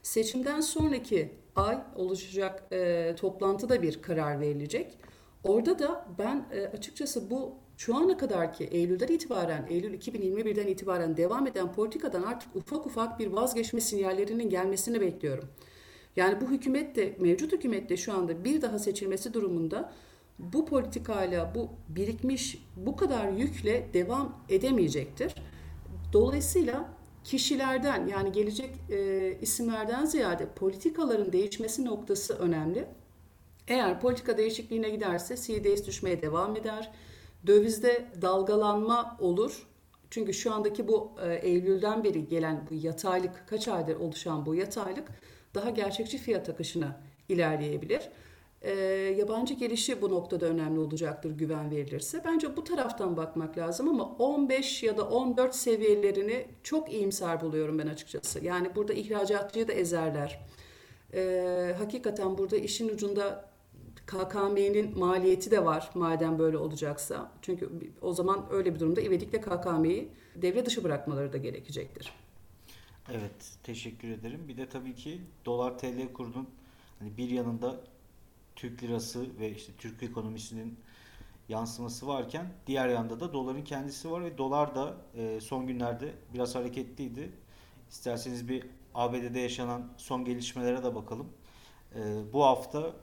Seçimden 0.04 0.62
sonraki 0.62 1.32
ay 1.56 1.78
oluşacak 1.96 2.64
e, 2.72 3.14
toplantıda 3.16 3.82
bir 3.82 4.02
karar 4.02 4.40
verilecek. 4.40 4.98
Orada 5.44 5.80
da 5.80 6.06
ben 6.18 6.46
e, 6.52 6.68
açıkçası 6.68 7.30
bu 7.30 7.63
şu 7.86 7.96
ana 7.96 8.18
kadar 8.18 8.54
ki 8.54 8.64
Eylül'den 8.64 9.08
itibaren, 9.08 9.66
Eylül 9.70 9.94
2021'den 9.94 10.68
itibaren 10.68 11.18
devam 11.18 11.48
eden 11.48 11.74
politikadan 11.74 12.24
artık 12.24 12.56
ufak 12.56 12.86
ufak 12.86 13.20
bir 13.20 13.28
vazgeçme 13.28 13.82
sinyallerinin 13.82 14.50
gelmesini 14.50 15.02
bekliyorum. 15.02 15.50
Yani 16.16 16.42
bu 16.42 16.52
hükümet 16.52 16.96
de, 16.96 17.16
mevcut 17.20 17.52
hükümet 17.52 17.90
de 17.90 17.98
şu 17.98 18.14
anda 18.14 18.44
bir 18.44 18.62
daha 18.62 18.80
seçilmesi 18.80 19.34
durumunda 19.34 19.94
bu 20.40 20.66
politikayla, 20.66 21.56
bu 21.56 21.70
birikmiş 21.90 22.66
bu 22.78 22.96
kadar 22.96 23.32
yükle 23.32 23.88
devam 23.94 24.44
edemeyecektir. 24.50 25.36
Dolayısıyla 26.14 26.90
kişilerden 27.24 28.08
yani 28.08 28.32
gelecek 28.32 28.70
e, 28.90 29.38
isimlerden 29.42 30.06
ziyade 30.06 30.48
politikaların 30.56 31.34
değişmesi 31.34 31.86
noktası 31.86 32.34
önemli. 32.34 32.86
Eğer 33.68 34.02
politika 34.02 34.38
değişikliğine 34.38 34.90
giderse 34.90 35.36
CDS 35.36 35.88
düşmeye 35.88 36.22
devam 36.22 36.56
eder. 36.56 36.92
Dövizde 37.48 38.06
dalgalanma 38.22 39.18
olur. 39.20 39.68
Çünkü 40.10 40.34
şu 40.34 40.54
andaki 40.54 40.88
bu 40.88 41.12
e, 41.24 41.34
Eylül'den 41.36 42.04
beri 42.04 42.28
gelen 42.28 42.68
bu 42.70 42.74
yataylık, 42.74 43.44
kaç 43.48 43.68
aydır 43.68 43.96
oluşan 43.96 44.46
bu 44.46 44.56
yataylık 44.56 45.08
daha 45.56 45.70
gerçekçi 45.70 46.18
fiyat 46.18 46.50
akışına 46.50 47.02
ilerleyebilir. 47.30 48.10
E, 48.62 48.72
yabancı 49.18 49.54
gelişi 49.54 50.02
bu 50.02 50.10
noktada 50.10 50.46
önemli 50.46 50.80
olacaktır 50.80 51.32
güven 51.32 51.72
verilirse. 51.72 52.22
Bence 52.26 52.58
bu 52.58 52.64
taraftan 52.64 53.18
bakmak 53.18 53.58
lazım 53.58 53.90
ama 53.90 54.04
15 54.04 54.84
ya 54.84 54.98
da 54.98 55.08
14 55.08 55.56
seviyelerini 55.56 56.46
çok 56.64 56.94
iyimser 56.94 57.42
buluyorum 57.42 57.80
ben 57.80 57.88
açıkçası. 57.88 58.46
Yani 58.46 58.76
burada 58.76 58.94
ihracatçıyı 58.94 59.68
da 59.68 59.74
ezerler. 59.74 60.40
E, 61.14 61.76
hakikaten 61.78 62.38
burada 62.38 62.58
işin 62.58 62.90
ucunda 62.90 63.53
KKM'nin 64.06 65.00
maliyeti 65.00 65.52
de 65.52 65.66
var 65.66 65.90
madem 65.96 66.40
böyle 66.40 66.58
olacaksa. 66.58 67.32
Çünkü 67.42 67.70
o 68.02 68.14
zaman 68.14 68.46
öyle 68.52 68.76
bir 68.76 68.80
durumda 68.80 69.02
İvedik'le 69.02 69.42
KKM'yi 69.42 70.10
devre 70.36 70.66
dışı 70.66 70.84
bırakmaları 70.84 71.34
da 71.34 71.38
gerekecektir. 71.38 72.12
Evet, 73.12 73.58
teşekkür 73.64 74.10
ederim. 74.10 74.48
Bir 74.48 74.58
de 74.58 74.70
tabii 74.70 74.96
ki 74.96 75.22
dolar 75.46 75.78
TL 75.78 76.14
kurunun 76.14 76.50
hani 77.00 77.18
bir 77.18 77.30
yanında 77.30 77.82
Türk 78.56 78.84
lirası 78.84 79.40
ve 79.40 79.52
işte 79.52 79.72
Türk 79.78 80.04
ekonomisinin 80.04 80.78
yansıması 81.50 82.08
varken 82.08 82.54
diğer 82.68 82.90
yanda 82.90 83.20
da 83.20 83.34
doların 83.34 83.64
kendisi 83.64 84.12
var 84.12 84.24
ve 84.24 84.38
dolar 84.38 84.76
da 84.76 84.98
e, 85.16 85.40
son 85.42 85.68
günlerde 85.68 86.14
biraz 86.34 86.56
hareketliydi. 86.56 87.32
İsterseniz 87.90 88.50
bir 88.50 88.66
ABD'de 88.96 89.40
yaşanan 89.40 89.88
son 89.98 90.26
gelişmelere 90.26 90.84
de 90.84 90.96
bakalım. 90.96 91.28
E, 91.96 92.00
bu 92.34 92.44
hafta 92.44 92.94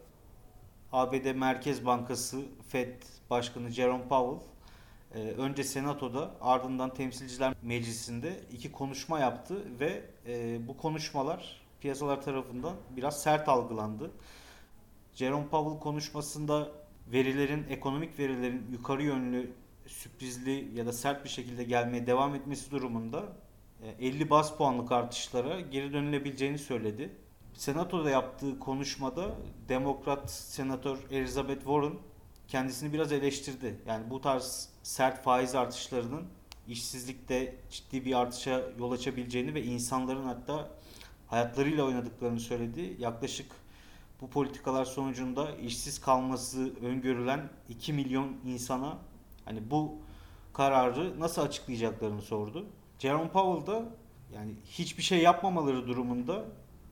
ABD 0.92 1.35
Merkez 1.35 1.87
Bankası 1.87 2.42
Fed 2.68 3.02
Başkanı 3.30 3.70
Jerome 3.70 4.09
Powell 4.09 4.49
e, 5.14 5.30
önce 5.30 5.64
Senato'da 5.64 6.30
ardından 6.40 6.94
Temsilciler 6.94 7.54
Meclisi'nde 7.62 8.40
iki 8.52 8.73
konuşma 8.73 9.18
yaptı 9.20 9.80
ve 9.80 10.02
e, 10.26 10.59
bu 10.68 10.76
konuşmalar 10.76 11.62
piyasalar 11.80 12.23
tarafından 12.23 12.76
biraz 12.97 13.23
sert 13.23 13.49
algılandı. 13.49 14.11
Jerome 15.14 15.49
Powell 15.49 15.78
konuşmasında 15.78 16.68
verilerin, 17.12 17.66
ekonomik 17.68 18.18
verilerin 18.18 18.66
yukarı 18.73 19.02
yönlü 19.02 19.50
sürprizli 19.87 20.78
ya 20.78 20.87
da 20.87 20.92
sert 20.92 21.25
bir 21.25 21.30
şekilde 21.30 21.64
gelmeye 21.64 22.06
devam 22.06 22.35
etmesi 22.35 22.70
durumunda 22.70 23.25
50 24.00 24.23
e, 24.23 24.30
bas 24.30 24.56
puanlık 24.56 24.92
artışlara 24.92 25.61
geri 25.61 25.92
dönülebileceğini 25.92 26.59
söyledi. 26.59 27.11
Senato'da 27.61 28.11
yaptığı 28.11 28.59
konuşmada 28.59 29.35
Demokrat 29.69 30.31
Senatör 30.31 30.99
Elizabeth 31.11 31.59
Warren 31.59 31.93
kendisini 32.49 32.93
biraz 32.93 33.12
eleştirdi. 33.12 33.81
Yani 33.87 34.11
bu 34.11 34.21
tarz 34.21 34.69
sert 34.83 35.25
faiz 35.25 35.55
artışlarının 35.55 36.25
işsizlikte 36.69 37.57
ciddi 37.71 38.05
bir 38.05 38.14
artışa 38.14 38.62
yol 38.79 38.93
açabileceğini 38.93 39.55
ve 39.55 39.62
insanların 39.62 40.25
hatta 40.25 40.69
hayatlarıyla 41.29 41.85
oynadıklarını 41.85 42.40
söyledi. 42.40 42.97
Yaklaşık 42.99 43.52
bu 44.21 44.31
politikalar 44.31 44.85
sonucunda 44.85 45.57
işsiz 45.57 46.00
kalması 46.00 46.73
öngörülen 46.83 47.49
2 47.69 47.93
milyon 47.93 48.37
insana 48.45 48.99
hani 49.45 49.71
bu 49.71 49.95
kararı 50.52 51.21
nasıl 51.21 51.43
açıklayacaklarını 51.43 52.23
sordu. 52.23 52.67
Jerome 52.99 53.29
Powell 53.29 53.75
da 53.75 53.85
yani 54.35 54.52
hiçbir 54.64 55.02
şey 55.02 55.23
yapmamaları 55.23 55.87
durumunda 55.87 56.45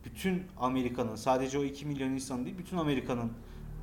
bütün 0.09 0.43
Amerika'nın 0.61 1.17
sadece 1.17 1.59
o 1.59 1.65
2 1.65 1.87
milyon 1.87 2.11
insan 2.11 2.45
değil 2.45 2.59
bütün 2.59 2.77
Amerika'nın 2.77 3.33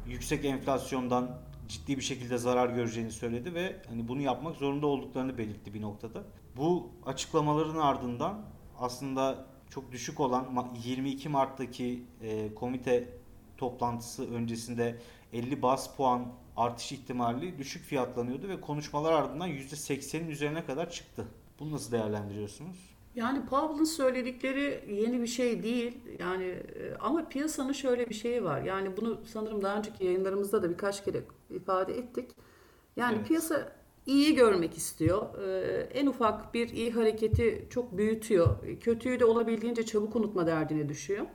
yüksek 0.08 0.46
enflasyondan 0.46 1.38
ciddi 1.68 1.98
bir 1.98 2.02
şekilde 2.02 2.38
zarar 2.38 2.70
göreceğini 2.70 3.12
söyledi 3.12 3.54
ve 3.54 3.82
hani 3.90 4.08
bunu 4.08 4.22
yapmak 4.22 4.56
zorunda 4.56 4.88
olduklarını 4.88 5.38
belirtti 5.38 5.74
bir 5.74 5.82
noktada. 5.82 6.24
Bu 6.58 6.90
açıklamaların 7.06 7.78
ardından 7.78 8.42
aslında 8.80 9.46
çok 9.70 9.92
düşük 9.92 10.20
olan 10.20 10.68
22 10.84 11.30
Mart'taki 11.30 12.04
e, 12.22 12.56
komite 12.56 13.10
toplantısı 13.58 14.34
öncesinde 14.34 15.00
50 15.34 15.62
bas 15.62 15.96
puan 15.96 16.28
artış 16.58 16.92
ihtimali 16.92 17.58
düşük 17.58 17.84
fiyatlanıyordu 17.84 18.48
ve 18.48 18.62
konuşmalar 18.62 19.14
ardından 19.14 19.50
%80'in 19.50 20.30
üzerine 20.30 20.66
kadar 20.66 20.90
çıktı. 20.90 21.28
Bunu 21.60 21.72
nasıl 21.72 21.92
değerlendiriyorsunuz? 21.92 22.95
Yani 23.16 23.46
Powell'ın 23.46 23.84
söyledikleri 23.84 24.84
yeni 24.94 25.22
bir 25.22 25.28
şey 25.28 25.64
değil. 25.64 25.98
Yani 26.20 26.44
e, 26.44 26.96
ama 27.00 27.30
piyasanın 27.30 27.72
şöyle 27.72 28.10
bir 28.10 28.16
şeyi 28.16 28.44
var. 28.44 28.62
Yani 28.62 28.98
bunu 28.98 29.22
sanırım 29.26 29.62
daha 29.62 29.78
önceki 29.78 30.06
yayınlarımızda 30.06 30.64
da 30.64 30.70
birkaç 30.70 31.06
kere 31.06 31.24
ifade 31.50 31.98
ettik. 31.98 32.32
Yani 32.96 33.16
evet. 33.16 33.28
piyasa 33.28 33.72
iyi 34.06 34.36
görmek 34.36 34.78
istiyor. 34.78 35.44
Ee, 35.44 35.90
en 35.94 36.08
ufak 36.08 36.54
bir 36.54 36.70
iyi 36.70 36.92
hareketi 36.92 37.68
çok 37.70 37.98
büyütüyor. 37.98 38.80
Kötüyü 38.82 39.20
de 39.20 39.26
olabildiğince 39.26 39.86
çabuk 39.86 40.16
unutma 40.16 40.48
derdine 40.48 40.90
düşüyor. 40.90 41.26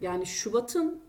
Yani 0.00 0.26
Şubat'ın 0.26 1.00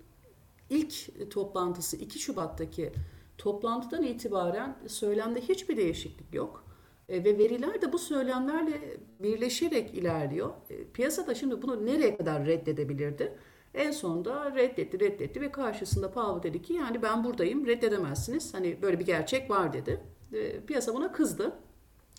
ilk 0.69 1.31
toplantısı 1.31 1.97
2 1.97 2.19
Şubat'taki 2.19 2.91
toplantıdan 3.37 4.03
itibaren 4.03 4.77
söylemde 4.87 5.41
hiçbir 5.41 5.77
değişiklik 5.77 6.33
yok. 6.33 6.70
E, 7.11 7.23
ve 7.23 7.37
veriler 7.37 7.81
de 7.81 7.93
bu 7.93 7.99
söylemlerle 7.99 8.97
birleşerek 9.19 9.93
ilerliyor. 9.93 10.49
E, 10.69 10.83
piyasada 10.83 11.35
şimdi 11.35 11.61
bunu 11.61 11.85
nereye 11.85 12.17
kadar 12.17 12.45
reddedebilirdi? 12.45 13.37
En 13.73 13.91
sonunda 13.91 14.55
reddetti, 14.55 14.99
reddetti 14.99 15.41
ve 15.41 15.51
karşısında 15.51 16.11
Powell 16.11 16.43
dedi 16.43 16.61
ki 16.61 16.73
yani 16.73 17.01
ben 17.01 17.23
buradayım, 17.23 17.67
reddedemezsiniz. 17.67 18.53
Hani 18.53 18.81
böyle 18.81 18.99
bir 18.99 19.05
gerçek 19.05 19.49
var 19.49 19.73
dedi. 19.73 20.01
E, 20.33 20.65
piyasa 20.65 20.93
buna 20.93 21.11
kızdı. 21.11 21.51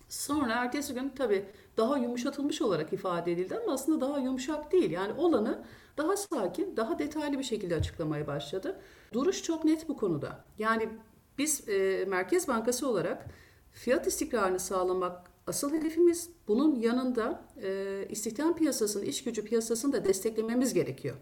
Sonra 0.09 0.53
ertesi 0.53 0.93
gün 0.93 1.09
tabii 1.09 1.45
daha 1.77 1.97
yumuşatılmış 1.97 2.61
olarak 2.61 2.93
ifade 2.93 3.31
edildi 3.31 3.57
ama 3.63 3.73
aslında 3.73 4.01
daha 4.01 4.19
yumuşak 4.19 4.71
değil. 4.71 4.91
Yani 4.91 5.13
olanı 5.13 5.63
daha 5.97 6.17
sakin, 6.17 6.77
daha 6.77 6.99
detaylı 6.99 7.39
bir 7.39 7.43
şekilde 7.43 7.75
açıklamaya 7.75 8.27
başladı. 8.27 8.79
Duruş 9.13 9.43
çok 9.43 9.65
net 9.65 9.89
bu 9.89 9.97
konuda. 9.97 10.45
Yani 10.57 10.89
biz 11.37 11.69
e, 11.69 12.05
Merkez 12.07 12.47
Bankası 12.47 12.89
olarak 12.89 13.27
fiyat 13.73 14.07
istikrarını 14.07 14.59
sağlamak 14.59 15.31
asıl 15.47 15.73
hedefimiz. 15.73 16.29
Bunun 16.47 16.75
yanında 16.75 17.45
e, 17.63 18.05
istihdam 18.09 18.55
piyasasını, 18.55 19.05
iş 19.05 19.23
gücü 19.23 19.45
piyasasını 19.45 19.93
da 19.93 20.05
desteklememiz 20.05 20.73
gerekiyor. 20.73 21.15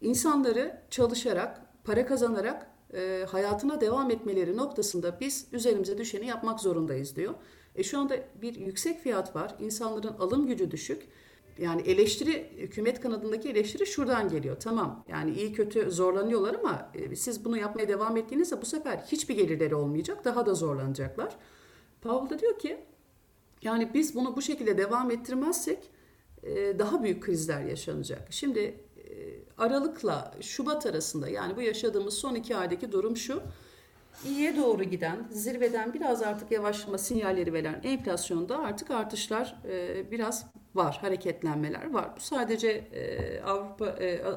İnsanları 0.00 0.80
çalışarak, 0.90 1.60
para 1.84 2.06
kazanarak 2.06 2.70
e, 2.94 3.26
hayatına 3.28 3.80
devam 3.80 4.10
etmeleri 4.10 4.56
noktasında 4.56 5.20
biz 5.20 5.46
üzerimize 5.52 5.98
düşeni 5.98 6.26
yapmak 6.26 6.60
zorundayız 6.60 7.16
diyor. 7.16 7.34
E 7.74 7.82
şu 7.82 7.98
anda 7.98 8.16
bir 8.42 8.54
yüksek 8.54 9.00
fiyat 9.00 9.36
var. 9.36 9.54
İnsanların 9.60 10.14
alım 10.18 10.46
gücü 10.46 10.70
düşük. 10.70 11.02
Yani 11.58 11.82
eleştiri, 11.82 12.50
hükümet 12.56 13.00
kanadındaki 13.00 13.48
eleştiri 13.48 13.86
şuradan 13.86 14.28
geliyor. 14.28 14.56
Tamam 14.60 15.04
yani 15.08 15.30
iyi 15.30 15.52
kötü 15.52 15.90
zorlanıyorlar 15.90 16.54
ama 16.54 16.90
e, 16.94 17.16
siz 17.16 17.44
bunu 17.44 17.56
yapmaya 17.56 17.88
devam 17.88 18.16
ettiğinizde 18.16 18.62
bu 18.62 18.66
sefer 18.66 18.96
hiçbir 18.96 19.36
gelirleri 19.36 19.74
olmayacak. 19.74 20.24
Daha 20.24 20.46
da 20.46 20.54
zorlanacaklar. 20.54 21.36
Paul 22.04 22.30
da 22.30 22.38
diyor 22.38 22.58
ki 22.58 22.76
yani 23.62 23.94
biz 23.94 24.14
bunu 24.14 24.36
bu 24.36 24.42
şekilde 24.42 24.78
devam 24.78 25.10
ettirmezsek 25.10 25.78
e, 26.42 26.78
daha 26.78 27.02
büyük 27.02 27.22
krizler 27.22 27.60
yaşanacak. 27.60 28.28
Şimdi 28.30 28.60
e, 28.60 28.74
Aralık'la 29.58 30.34
Şubat 30.40 30.86
arasında 30.86 31.28
yani 31.28 31.56
bu 31.56 31.62
yaşadığımız 31.62 32.14
son 32.14 32.34
iki 32.34 32.56
aydaki 32.56 32.92
durum 32.92 33.16
şu. 33.16 33.42
İyiye 34.24 34.56
doğru 34.56 34.84
giden, 34.84 35.28
zirveden 35.30 35.94
biraz 35.94 36.22
artık 36.22 36.50
yavaşlama 36.50 36.98
sinyalleri 36.98 37.52
veren 37.52 37.80
enflasyonda 37.84 38.58
artık 38.58 38.90
artışlar 38.90 39.62
e, 39.68 40.10
biraz 40.10 40.46
var, 40.74 40.98
hareketlenmeler 41.00 41.90
var. 41.90 42.10
Bu 42.16 42.20
sadece 42.20 42.84
Avrupa, 43.46 43.86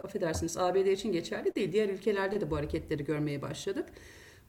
affedersiniz 0.03 0.57
ABD 0.57 0.75
için 0.75 1.11
geçerli 1.11 1.55
değil. 1.55 1.71
Diğer 1.71 1.89
ülkelerde 1.89 2.41
de 2.41 2.51
bu 2.51 2.57
hareketleri 2.57 3.03
görmeye 3.03 3.41
başladık. 3.41 3.85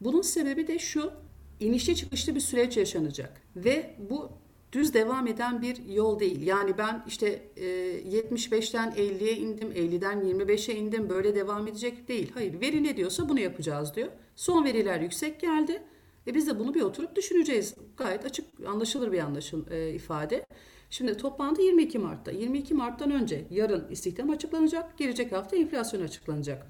Bunun 0.00 0.22
sebebi 0.22 0.66
de 0.66 0.78
şu, 0.78 1.12
inişli 1.60 1.96
çıkışlı 1.96 2.34
bir 2.34 2.40
süreç 2.40 2.76
yaşanacak 2.76 3.42
ve 3.56 3.94
bu 4.10 4.30
düz 4.72 4.94
devam 4.94 5.26
eden 5.26 5.62
bir 5.62 5.84
yol 5.88 6.20
değil. 6.20 6.46
Yani 6.46 6.78
ben 6.78 7.04
işte 7.06 7.42
75'ten 7.56 8.90
50'ye 8.90 9.36
indim, 9.36 9.72
50'den 9.72 10.20
25'e 10.20 10.74
indim 10.74 11.08
böyle 11.08 11.34
devam 11.34 11.66
edecek 11.66 12.08
değil. 12.08 12.30
Hayır 12.34 12.60
veri 12.60 12.82
ne 12.84 12.96
diyorsa 12.96 13.28
bunu 13.28 13.40
yapacağız 13.40 13.94
diyor. 13.96 14.08
Son 14.36 14.64
veriler 14.64 15.00
yüksek 15.00 15.40
geldi. 15.40 15.82
E 16.26 16.34
biz 16.34 16.46
de 16.46 16.58
bunu 16.58 16.74
bir 16.74 16.82
oturup 16.82 17.16
düşüneceğiz. 17.16 17.74
Gayet 17.96 18.24
açık 18.24 18.46
anlaşılır 18.66 19.12
bir 19.12 19.18
anlaşıl 19.18 19.70
e, 19.70 19.94
ifade. 19.94 20.46
Şimdi 20.90 21.16
toplantı 21.16 21.62
22 21.62 21.98
Mart'ta. 21.98 22.30
22 22.30 22.74
Mart'tan 22.74 23.10
önce 23.10 23.44
yarın 23.50 23.90
istihdam 23.90 24.30
açıklanacak, 24.30 24.98
gelecek 24.98 25.32
hafta 25.32 25.56
enflasyon 25.56 26.02
açıklanacak. 26.02 26.66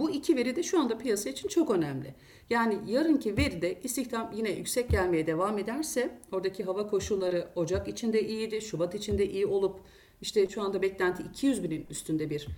Bu 0.00 0.10
iki 0.10 0.36
veri 0.36 0.56
de 0.56 0.62
şu 0.62 0.80
anda 0.80 0.98
piyasa 0.98 1.30
için 1.30 1.48
çok 1.48 1.70
önemli. 1.70 2.14
Yani 2.50 2.78
yarınki 2.86 3.36
veride 3.36 3.80
istihdam 3.82 4.32
yine 4.36 4.50
yüksek 4.50 4.90
gelmeye 4.90 5.26
devam 5.26 5.58
ederse 5.58 6.18
oradaki 6.32 6.64
hava 6.64 6.86
koşulları 6.86 7.48
Ocak 7.54 7.88
içinde 7.88 8.28
iyiydi, 8.28 8.60
Şubat 8.60 8.94
içinde 8.94 9.28
iyi 9.28 9.46
olup 9.46 9.80
işte 10.20 10.48
şu 10.48 10.62
anda 10.62 10.82
beklenti 10.82 11.22
200 11.22 11.62
binin 11.62 11.86
üstünde 11.90 12.30
bir 12.30 12.48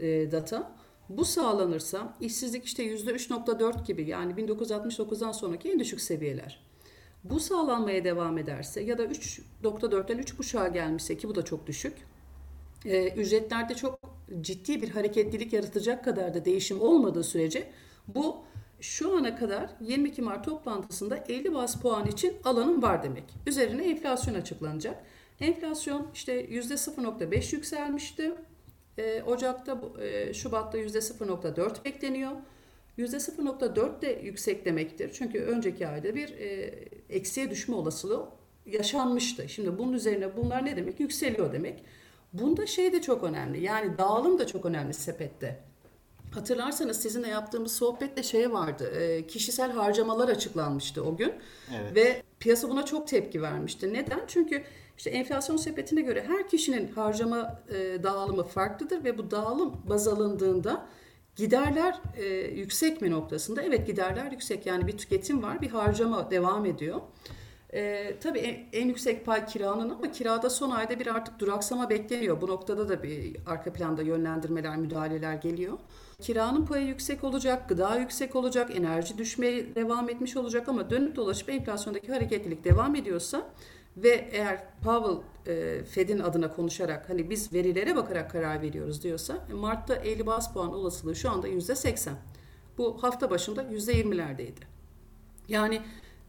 e, 0.00 0.32
data. 0.32 0.76
Bu 1.08 1.24
sağlanırsa 1.24 2.16
işsizlik 2.20 2.64
işte 2.64 2.84
%3.4 2.84 3.86
gibi 3.86 4.08
yani 4.08 4.32
1969'dan 4.32 5.32
sonraki 5.32 5.70
en 5.70 5.80
düşük 5.80 6.00
seviyeler. 6.00 6.62
Bu 7.24 7.40
sağlanmaya 7.40 8.04
devam 8.04 8.38
ederse 8.38 8.80
ya 8.80 8.98
da 8.98 9.04
3.4'ten 9.04 10.18
3.5'a 10.18 10.68
gelmişse 10.68 11.16
ki 11.16 11.28
bu 11.28 11.34
da 11.34 11.44
çok 11.44 11.66
düşük. 11.66 11.96
E, 12.84 13.08
ücretlerde 13.08 13.74
çok 13.74 13.99
ciddi 14.40 14.82
bir 14.82 14.88
hareketlilik 14.88 15.52
yaratacak 15.52 16.04
kadar 16.04 16.34
da 16.34 16.44
değişim 16.44 16.80
olmadığı 16.80 17.24
sürece 17.24 17.66
bu 18.08 18.36
şu 18.80 19.16
ana 19.16 19.36
kadar 19.36 19.70
22 19.80 20.22
Mart 20.22 20.44
toplantısında 20.44 21.24
50 21.28 21.54
bas 21.54 21.80
puan 21.80 22.06
için 22.06 22.36
alanın 22.44 22.82
var 22.82 23.02
demek. 23.02 23.24
Üzerine 23.46 23.90
enflasyon 23.90 24.34
açıklanacak. 24.34 25.04
Enflasyon 25.40 26.06
işte 26.14 26.46
%0.5 26.46 27.54
yükselmişti. 27.54 28.32
E, 28.98 29.22
Ocak'ta, 29.22 29.80
e, 30.02 30.34
Şubat'ta 30.34 30.78
%0.4 30.78 31.84
bekleniyor. 31.84 32.32
%0.4 32.98 34.02
de 34.02 34.20
yüksek 34.24 34.64
demektir. 34.64 35.10
Çünkü 35.12 35.40
önceki 35.40 35.88
ayda 35.88 36.14
bir 36.14 36.28
e, 36.28 36.74
eksiye 37.10 37.50
düşme 37.50 37.74
olasılığı 37.74 38.28
yaşanmıştı. 38.66 39.48
Şimdi 39.48 39.78
bunun 39.78 39.92
üzerine 39.92 40.36
bunlar 40.36 40.64
ne 40.64 40.76
demek? 40.76 41.00
Yükseliyor 41.00 41.52
demek. 41.52 41.84
Bunda 42.32 42.66
şey 42.66 42.92
de 42.92 43.02
çok 43.02 43.24
önemli. 43.24 43.64
Yani 43.64 43.98
dağılım 43.98 44.38
da 44.38 44.46
çok 44.46 44.66
önemli 44.66 44.94
sepette. 44.94 45.60
Hatırlarsanız 46.34 47.00
sizinle 47.00 47.28
yaptığımız 47.28 47.72
sohbette 47.72 48.22
şey 48.22 48.52
vardı. 48.52 48.90
E, 48.90 49.26
kişisel 49.26 49.72
harcamalar 49.72 50.28
açıklanmıştı 50.28 51.04
o 51.04 51.16
gün. 51.16 51.32
Evet. 51.80 51.94
Ve 51.94 52.22
piyasa 52.40 52.68
buna 52.68 52.84
çok 52.84 53.08
tepki 53.08 53.42
vermişti. 53.42 53.92
Neden? 53.92 54.20
Çünkü 54.26 54.62
işte 54.98 55.10
enflasyon 55.10 55.56
sepetine 55.56 56.00
göre 56.00 56.24
her 56.28 56.48
kişinin 56.48 56.92
harcama 56.92 57.62
e, 57.68 58.02
dağılımı 58.02 58.44
farklıdır 58.44 59.04
ve 59.04 59.18
bu 59.18 59.30
dağılım 59.30 59.76
baz 59.88 60.08
alındığında 60.08 60.86
giderler 61.36 62.00
e, 62.16 62.24
yüksek 62.60 63.00
mi 63.00 63.10
noktasında? 63.10 63.62
Evet 63.62 63.86
giderler 63.86 64.32
yüksek. 64.32 64.66
Yani 64.66 64.86
bir 64.86 64.98
tüketim 64.98 65.42
var, 65.42 65.60
bir 65.60 65.68
harcama 65.68 66.30
devam 66.30 66.66
ediyor. 66.66 67.00
E, 67.74 68.14
tabii 68.20 68.38
en, 68.38 68.80
en 68.80 68.88
yüksek 68.88 69.26
pay 69.26 69.46
kiranın 69.46 69.90
ama 69.90 70.12
kirada 70.12 70.50
son 70.50 70.70
ayda 70.70 71.00
bir 71.00 71.06
artık 71.06 71.38
duraksama 71.38 71.90
bekleniyor. 71.90 72.40
Bu 72.40 72.46
noktada 72.46 72.88
da 72.88 73.02
bir 73.02 73.36
arka 73.46 73.72
planda 73.72 74.02
yönlendirmeler, 74.02 74.76
müdahaleler 74.76 75.34
geliyor. 75.34 75.78
Kiranın 76.20 76.66
payı 76.66 76.86
yüksek 76.86 77.24
olacak, 77.24 77.68
gıda 77.68 77.96
yüksek 77.96 78.36
olacak, 78.36 78.76
enerji 78.76 79.18
düşmeye 79.18 79.74
devam 79.74 80.08
etmiş 80.08 80.36
olacak 80.36 80.68
ama 80.68 80.90
dönüp 80.90 81.16
dolaşıp 81.16 81.48
enflasyondaki 81.48 82.12
hareketlilik 82.12 82.64
devam 82.64 82.94
ediyorsa 82.94 83.50
ve 83.96 84.28
eğer 84.32 84.62
Powell 84.82 85.16
e, 85.46 85.84
Fed'in 85.84 86.18
adına 86.18 86.52
konuşarak 86.52 87.08
hani 87.08 87.30
biz 87.30 87.52
verilere 87.52 87.96
bakarak 87.96 88.30
karar 88.30 88.62
veriyoruz 88.62 89.02
diyorsa 89.02 89.46
e, 89.50 89.52
Mart'ta 89.52 89.94
50 89.94 90.26
bas 90.26 90.52
puan 90.52 90.74
olasılığı 90.74 91.16
şu 91.16 91.30
anda 91.30 91.48
%80. 91.48 92.10
Bu 92.78 93.02
hafta 93.02 93.30
başında 93.30 93.62
%20'lerdeydi. 93.62 94.60
Yani 95.48 95.82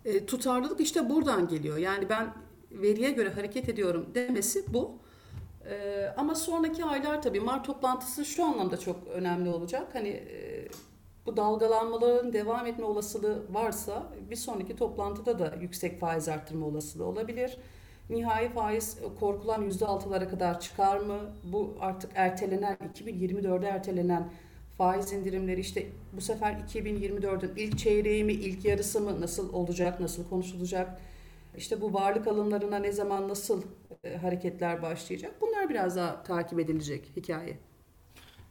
e, 0.06 0.26
tutarlılık 0.26 0.80
işte 0.80 1.10
buradan 1.10 1.48
geliyor. 1.48 1.78
Yani 1.78 2.10
ben 2.10 2.34
veriye 2.72 3.12
göre 3.12 3.30
hareket 3.30 3.70
ediyorum 3.70 4.06
demesi 4.16 4.74
bu. 4.74 4.92
E, 5.70 6.06
ama 6.18 6.36
sonraki 6.36 6.86
aylar 6.86 7.22
tabii 7.22 7.40
Mart 7.40 7.66
toplantısı 7.66 8.26
şu 8.26 8.46
anlamda 8.46 8.78
çok 8.78 9.08
önemli 9.08 9.50
olacak. 9.50 9.88
Hani 9.94 10.10
e, 10.10 10.68
bu 11.26 11.38
dalgalanmaların 11.38 12.34
devam 12.34 12.66
etme 12.68 12.86
olasılığı 12.86 13.44
varsa 13.52 14.04
bir 14.30 14.36
sonraki 14.36 14.76
toplantıda 14.76 15.40
da 15.40 15.56
yüksek 15.62 16.00
faiz 16.00 16.30
arttırma 16.30 16.66
olasılığı 16.66 17.06
olabilir. 17.06 17.58
Nihai 18.10 18.50
faiz 18.50 18.98
korkulan 19.20 19.70
%6'lara 19.70 20.30
kadar 20.30 20.60
çıkar 20.60 20.98
mı? 20.98 21.20
Bu 21.44 21.74
artık 21.80 22.12
ertelenen 22.16 22.78
2024'e 22.96 23.68
ertelenen 23.68 24.30
faiz 24.82 25.14
indirimleri 25.14 25.60
işte 25.60 25.90
bu 26.14 26.22
sefer 26.22 26.54
2024'ün 26.54 27.56
ilk 27.56 27.78
çeyreği 27.78 28.24
mi, 28.24 28.34
ilk 28.34 28.66
yarısı 28.66 29.02
mı 29.02 29.22
nasıl 29.22 29.54
olacak, 29.54 30.00
nasıl 30.00 30.30
konuşulacak? 30.30 31.02
İşte 31.58 31.82
bu 31.82 31.94
varlık 31.94 32.28
alımlarına 32.28 32.80
ne 32.80 32.92
zaman 32.92 33.30
nasıl 33.30 33.64
e, 34.04 34.18
hareketler 34.18 34.82
başlayacak? 34.82 35.36
Bunlar 35.42 35.70
biraz 35.70 35.96
daha 35.96 36.24
takip 36.24 36.60
edilecek 36.60 37.12
hikaye. 37.16 37.58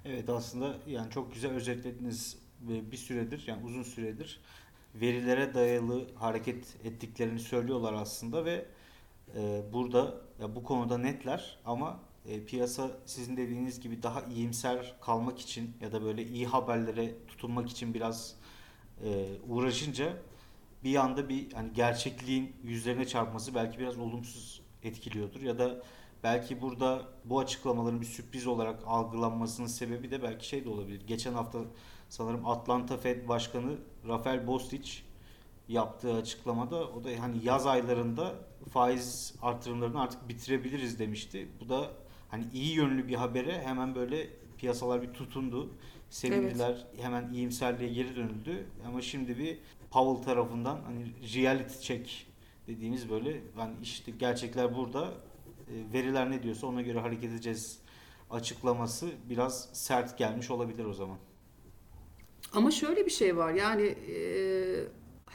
Evet 0.04 0.28
aslında 0.28 0.74
yani 0.86 1.10
çok 1.10 1.34
güzel 1.34 1.50
özetlediniz 1.50 2.38
bir 2.60 2.96
süredir 2.96 3.44
yani 3.46 3.64
uzun 3.64 3.82
süredir 3.82 4.40
verilere 4.94 5.54
dayalı 5.54 6.06
hareket 6.14 6.76
ettiklerini 6.84 7.38
söylüyorlar 7.40 7.92
aslında 7.92 8.44
ve 8.44 8.66
e, 9.36 9.62
burada 9.72 10.14
ya 10.40 10.56
bu 10.56 10.64
konuda 10.64 10.98
netler 10.98 11.58
ama 11.64 12.00
e, 12.30 12.44
piyasa 12.44 12.90
sizin 13.06 13.36
dediğiniz 13.36 13.80
gibi 13.80 14.02
daha 14.02 14.22
iyimser 14.22 14.94
kalmak 15.00 15.38
için 15.38 15.76
ya 15.80 15.92
da 15.92 16.02
böyle 16.02 16.24
iyi 16.26 16.46
haberlere 16.46 17.14
tutunmak 17.28 17.70
için 17.70 17.94
biraz 17.94 18.34
e, 19.04 19.26
uğraşınca 19.48 20.16
bir 20.84 20.96
anda 20.96 21.28
bir 21.28 21.52
hani 21.52 21.72
gerçekliğin 21.72 22.56
yüzlerine 22.62 23.06
çarpması 23.06 23.54
belki 23.54 23.78
biraz 23.78 23.98
olumsuz 23.98 24.62
etkiliyordur 24.82 25.40
ya 25.40 25.58
da 25.58 25.82
belki 26.22 26.62
burada 26.62 27.02
bu 27.24 27.38
açıklamaların 27.38 28.00
bir 28.00 28.06
sürpriz 28.06 28.46
olarak 28.46 28.80
algılanmasının 28.86 29.66
sebebi 29.66 30.10
de 30.10 30.22
belki 30.22 30.48
şey 30.48 30.64
de 30.64 30.68
olabilir. 30.68 31.00
Geçen 31.06 31.34
hafta 31.34 31.58
sanırım 32.08 32.46
Atlanta 32.46 32.96
Fed 32.96 33.28
Başkanı 33.28 33.76
Rafael 34.08 34.46
Bostic 34.46 34.90
yaptığı 35.68 36.14
açıklamada 36.14 36.88
o 36.88 37.04
da 37.04 37.10
hani 37.18 37.44
yaz 37.44 37.66
aylarında 37.66 38.34
faiz 38.72 39.34
artırımlarını 39.42 40.00
artık 40.00 40.28
bitirebiliriz 40.28 40.98
demişti. 40.98 41.48
Bu 41.60 41.68
da 41.68 41.90
hani 42.30 42.44
iyi 42.54 42.74
yönlü 42.74 43.08
bir 43.08 43.14
habere 43.14 43.62
hemen 43.62 43.94
böyle 43.94 44.30
piyasalar 44.58 45.02
bir 45.02 45.12
tutundu. 45.12 45.70
Sevindiler. 46.10 46.70
Evet. 46.70 47.04
Hemen 47.04 47.32
iyimserliğe 47.32 47.92
geri 47.92 48.16
dönüldü. 48.16 48.66
Ama 48.86 49.02
şimdi 49.02 49.38
bir 49.38 49.58
Powell 49.90 50.24
tarafından 50.24 50.80
hani 50.86 51.06
reality 51.34 51.78
check 51.80 52.26
dediğimiz 52.66 53.10
böyle 53.10 53.40
hani 53.56 53.74
işte 53.82 54.12
gerçekler 54.18 54.76
burada 54.76 55.04
e, 55.04 55.92
veriler 55.92 56.30
ne 56.30 56.42
diyorsa 56.42 56.66
ona 56.66 56.82
göre 56.82 57.00
hareket 57.00 57.30
edeceğiz 57.30 57.78
açıklaması 58.30 59.08
biraz 59.28 59.68
sert 59.72 60.18
gelmiş 60.18 60.50
olabilir 60.50 60.84
o 60.84 60.92
zaman. 60.92 61.18
Ama 62.52 62.70
şöyle 62.70 63.06
bir 63.06 63.10
şey 63.10 63.36
var 63.36 63.52
yani 63.52 63.82
e, 63.82 64.14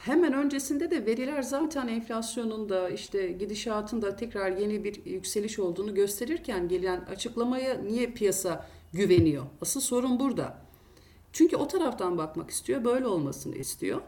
hemen 0.06 0.32
öncesinde 0.32 0.90
de 0.90 1.06
veriler 1.06 1.42
zaten 1.42 1.88
enflasyonun 1.88 2.68
da 2.68 2.88
işte 2.88 3.32
gidişatın 3.32 4.02
da 4.02 4.16
tekrar 4.16 4.56
yeni 4.56 4.84
bir 4.84 5.04
yükseliş 5.04 5.58
olduğunu 5.58 5.94
gösterirken 5.94 6.68
gelen 6.68 7.00
açıklamaya 7.00 7.82
niye 7.82 8.06
piyasa 8.06 8.66
güveniyor? 8.92 9.44
Asıl 9.60 9.80
sorun 9.80 10.20
burada. 10.20 10.58
Çünkü 11.32 11.56
o 11.56 11.68
taraftan 11.68 12.18
bakmak 12.18 12.50
istiyor, 12.50 12.84
böyle 12.84 13.06
olmasını 13.06 13.56
istiyor. 13.56 14.00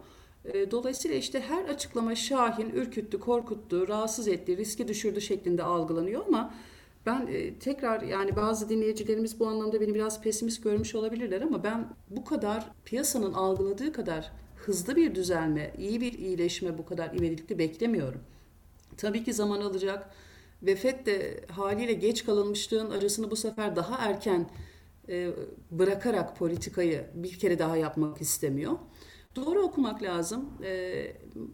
E, 0.44 0.70
dolayısıyla 0.70 1.16
işte 1.16 1.40
her 1.40 1.64
açıklama 1.64 2.14
şahin, 2.14 2.70
ürküttü, 2.70 3.20
korkuttu, 3.20 3.88
rahatsız 3.88 4.28
etti, 4.28 4.56
riski 4.56 4.88
düşürdü 4.88 5.20
şeklinde 5.20 5.62
algılanıyor 5.62 6.26
ama 6.26 6.54
ben 7.06 7.26
e, 7.26 7.54
tekrar 7.54 8.02
yani 8.02 8.36
bazı 8.36 8.68
dinleyicilerimiz 8.68 9.40
bu 9.40 9.46
anlamda 9.46 9.80
beni 9.80 9.94
biraz 9.94 10.22
pesimist 10.22 10.64
görmüş 10.64 10.94
olabilirler 10.94 11.40
ama 11.40 11.64
ben 11.64 11.88
bu 12.10 12.24
kadar 12.24 12.70
piyasanın 12.84 13.32
algıladığı 13.32 13.92
kadar 13.92 14.32
hızlı 14.66 14.96
bir 14.96 15.14
düzelme, 15.14 15.74
iyi 15.78 16.00
bir 16.00 16.12
iyileşme 16.12 16.78
bu 16.78 16.86
kadar 16.86 17.14
ivedilikli 17.14 17.58
beklemiyorum. 17.58 18.20
Tabii 18.96 19.24
ki 19.24 19.32
zaman 19.32 19.60
alacak 19.60 20.10
ve 20.62 21.06
de 21.06 21.44
haliyle 21.50 21.92
geç 21.92 22.24
kalınmışlığın 22.24 22.90
arasını 22.90 23.30
bu 23.30 23.36
sefer 23.36 23.76
daha 23.76 24.08
erken 24.08 24.50
e, 25.08 25.30
bırakarak 25.70 26.36
politikayı 26.36 27.06
bir 27.14 27.38
kere 27.38 27.58
daha 27.58 27.76
yapmak 27.76 28.20
istemiyor. 28.20 28.72
Doğru 29.36 29.62
okumak 29.62 30.02
lazım. 30.02 30.50
E, 30.64 31.12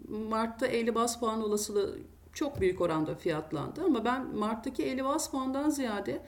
Mart'ta 0.09 0.67
50 0.67 0.95
bas 0.95 1.21
puan 1.21 1.43
olasılığı 1.43 1.99
çok 2.33 2.61
büyük 2.61 2.81
oranda 2.81 3.15
fiyatlandı 3.15 3.85
ama 3.85 4.05
ben 4.05 4.37
Mart'taki 4.37 4.83
50 4.83 5.05
bas 5.05 5.31
puandan 5.31 5.71
ziyade 5.71 6.23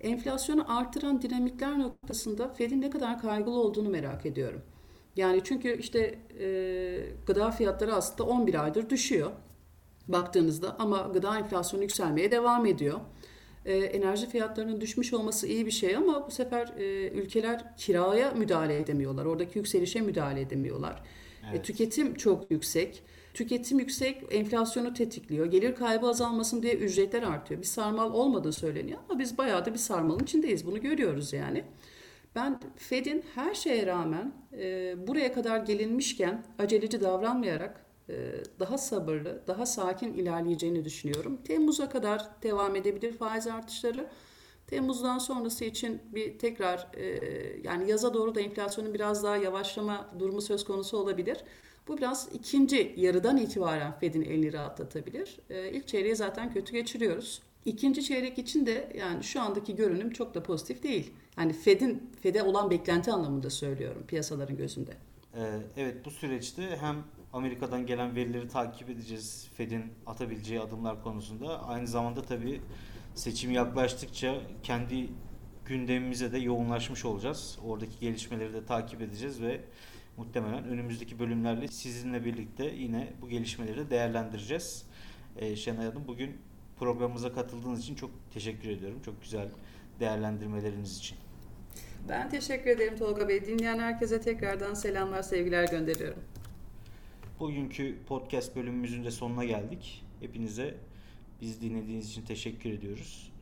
enflasyonu 0.00 0.78
artıran 0.78 1.22
dinamikler 1.22 1.78
noktasında 1.78 2.48
Fed'in 2.48 2.80
ne 2.80 2.90
kadar 2.90 3.20
kaygılı 3.20 3.58
olduğunu 3.58 3.88
merak 3.88 4.26
ediyorum. 4.26 4.62
Yani 5.16 5.40
çünkü 5.44 5.78
işte 5.78 6.18
e, 6.40 6.46
gıda 7.26 7.50
fiyatları 7.50 7.94
aslında 7.94 8.30
11 8.30 8.64
aydır 8.64 8.90
düşüyor 8.90 9.30
baktığınızda 10.08 10.76
ama 10.78 11.10
gıda 11.12 11.38
enflasyonu 11.38 11.82
yükselmeye 11.82 12.30
devam 12.30 12.66
ediyor. 12.66 13.00
E, 13.64 13.76
enerji 13.76 14.28
fiyatlarının 14.28 14.80
düşmüş 14.80 15.12
olması 15.12 15.46
iyi 15.46 15.66
bir 15.66 15.70
şey 15.70 15.96
ama 15.96 16.26
bu 16.26 16.30
sefer 16.30 16.72
e, 16.78 17.08
ülkeler 17.08 17.76
kiraya 17.76 18.30
müdahale 18.30 18.76
edemiyorlar. 18.78 19.24
Oradaki 19.24 19.58
yükselişe 19.58 20.00
müdahale 20.00 20.40
edemiyorlar. 20.40 20.92
E, 20.92 21.46
evet. 21.50 21.60
E, 21.60 21.62
tüketim 21.62 22.14
çok 22.14 22.50
yüksek. 22.50 23.02
Tüketim 23.34 23.78
yüksek, 23.78 24.22
enflasyonu 24.30 24.94
tetikliyor. 24.94 25.46
Gelir 25.46 25.74
kaybı 25.74 26.06
azalmasın 26.08 26.62
diye 26.62 26.74
ücretler 26.74 27.22
artıyor. 27.22 27.60
Bir 27.60 27.66
sarmal 27.66 28.12
olmadığı 28.12 28.52
söyleniyor 28.52 28.98
ama 29.08 29.18
biz 29.18 29.38
bayağı 29.38 29.64
da 29.64 29.72
bir 29.72 29.78
sarmalın 29.78 30.22
içindeyiz. 30.22 30.66
Bunu 30.66 30.80
görüyoruz 30.80 31.32
yani. 31.32 31.64
Ben 32.34 32.60
Fed'in 32.76 33.24
her 33.34 33.54
şeye 33.54 33.86
rağmen 33.86 34.32
e, 34.52 34.94
buraya 35.06 35.32
kadar 35.32 35.58
gelinmişken 35.58 36.44
aceleci 36.58 37.00
davranmayarak 37.00 37.86
e, 38.08 38.14
daha 38.60 38.78
sabırlı, 38.78 39.42
daha 39.46 39.66
sakin 39.66 40.12
ilerleyeceğini 40.12 40.84
düşünüyorum. 40.84 41.40
Temmuz'a 41.44 41.88
kadar 41.88 42.28
devam 42.42 42.76
edebilir 42.76 43.12
faiz 43.12 43.46
artışları. 43.46 44.06
Temmuz'dan 44.66 45.18
sonrası 45.18 45.64
için 45.64 46.02
bir 46.14 46.38
tekrar 46.38 46.88
e, 46.94 47.04
yani 47.64 47.90
yaza 47.90 48.14
doğru 48.14 48.34
da 48.34 48.40
enflasyonun 48.40 48.94
biraz 48.94 49.24
daha 49.24 49.36
yavaşlama 49.36 50.10
durumu 50.18 50.40
söz 50.42 50.64
konusu 50.64 50.96
olabilir. 50.98 51.38
Bu 51.88 51.98
biraz 51.98 52.28
ikinci 52.32 52.94
yarıdan 52.96 53.36
itibaren 53.36 53.98
Fed'in 53.98 54.22
elini 54.22 54.52
rahatlatabilir. 54.52 55.38
E, 55.50 55.70
ilk 55.70 55.88
çeyreği 55.88 56.16
zaten 56.16 56.52
kötü 56.52 56.72
geçiriyoruz. 56.72 57.42
İkinci 57.64 58.04
çeyrek 58.04 58.38
için 58.38 58.66
de 58.66 58.92
yani 58.98 59.24
şu 59.24 59.40
andaki 59.40 59.76
görünüm 59.76 60.10
çok 60.10 60.34
da 60.34 60.42
pozitif 60.42 60.82
değil. 60.82 61.12
Yani 61.38 61.52
Fed'in 61.52 62.10
Fed'e 62.20 62.42
olan 62.42 62.70
beklenti 62.70 63.12
anlamında 63.12 63.50
söylüyorum 63.50 64.04
piyasaların 64.08 64.56
gözünde. 64.56 64.96
Ee, 65.36 65.60
evet 65.76 66.04
bu 66.04 66.10
süreçte 66.10 66.76
hem 66.80 66.96
Amerika'dan 67.32 67.86
gelen 67.86 68.16
verileri 68.16 68.48
takip 68.48 68.90
edeceğiz 68.90 69.48
Fed'in 69.54 69.84
atabileceği 70.06 70.60
adımlar 70.60 71.02
konusunda. 71.02 71.62
Aynı 71.62 71.86
zamanda 71.86 72.22
tabii 72.22 72.60
seçim 73.14 73.50
yaklaştıkça 73.50 74.40
kendi 74.62 75.08
gündemimize 75.64 76.32
de 76.32 76.38
yoğunlaşmış 76.38 77.04
olacağız. 77.04 77.58
Oradaki 77.64 78.00
gelişmeleri 78.00 78.52
de 78.52 78.66
takip 78.66 79.02
edeceğiz 79.02 79.42
ve 79.42 79.60
muhtemelen 80.16 80.64
önümüzdeki 80.64 81.18
bölümlerle 81.18 81.68
sizinle 81.68 82.24
birlikte 82.24 82.64
yine 82.64 83.12
bu 83.20 83.28
gelişmeleri 83.28 83.78
de 83.78 83.90
değerlendireceğiz. 83.90 84.86
Ee, 85.36 85.56
Şenay 85.56 85.86
Hanım 85.86 86.08
bugün 86.08 86.36
programımıza 86.78 87.32
katıldığınız 87.32 87.80
için 87.80 87.94
çok 87.94 88.10
teşekkür 88.34 88.68
ediyorum. 88.68 89.00
Çok 89.04 89.22
güzel 89.22 89.48
değerlendirmeleriniz 90.00 90.98
için. 90.98 91.18
Ben 92.08 92.30
teşekkür 92.30 92.70
ederim 92.70 92.98
Tolga 92.98 93.28
Bey. 93.28 93.46
Dinleyen 93.46 93.78
herkese 93.78 94.20
tekrardan 94.20 94.74
selamlar, 94.74 95.22
sevgiler 95.22 95.68
gönderiyorum. 95.68 96.22
Bugünkü 97.40 97.96
podcast 98.06 98.56
bölümümüzün 98.56 99.04
de 99.04 99.10
sonuna 99.10 99.44
geldik. 99.44 100.04
Hepinize 100.20 100.74
biz 101.40 101.62
dinlediğiniz 101.62 102.10
için 102.10 102.22
teşekkür 102.22 102.70
ediyoruz. 102.70 103.32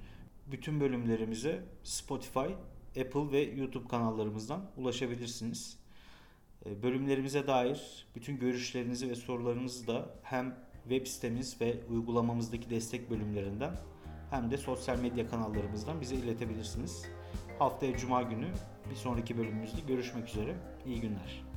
Bütün 0.46 0.80
bölümlerimize 0.80 1.62
Spotify, 1.82 2.52
Apple 3.00 3.32
ve 3.32 3.40
YouTube 3.40 3.88
kanallarımızdan 3.88 4.70
ulaşabilirsiniz. 4.76 5.78
Ee, 6.66 6.82
bölümlerimize 6.82 7.46
dair 7.46 8.06
bütün 8.16 8.38
görüşlerinizi 8.38 9.10
ve 9.10 9.14
sorularınızı 9.14 9.86
da 9.86 10.14
hem 10.22 10.56
web 10.88 11.06
sitemiz 11.06 11.60
ve 11.60 11.74
uygulamamızdaki 11.90 12.70
destek 12.70 13.10
bölümlerinden 13.10 13.72
hem 14.30 14.50
de 14.50 14.56
sosyal 14.56 14.98
medya 14.98 15.28
kanallarımızdan 15.28 16.00
bize 16.00 16.16
iletebilirsiniz. 16.16 17.04
Haftaya 17.58 17.96
Cuma 17.96 18.22
günü 18.22 18.48
bir 18.90 18.96
sonraki 18.96 19.38
bölümümüzde 19.38 19.80
görüşmek 19.88 20.28
üzere. 20.28 20.56
İyi 20.86 21.00
günler. 21.00 21.51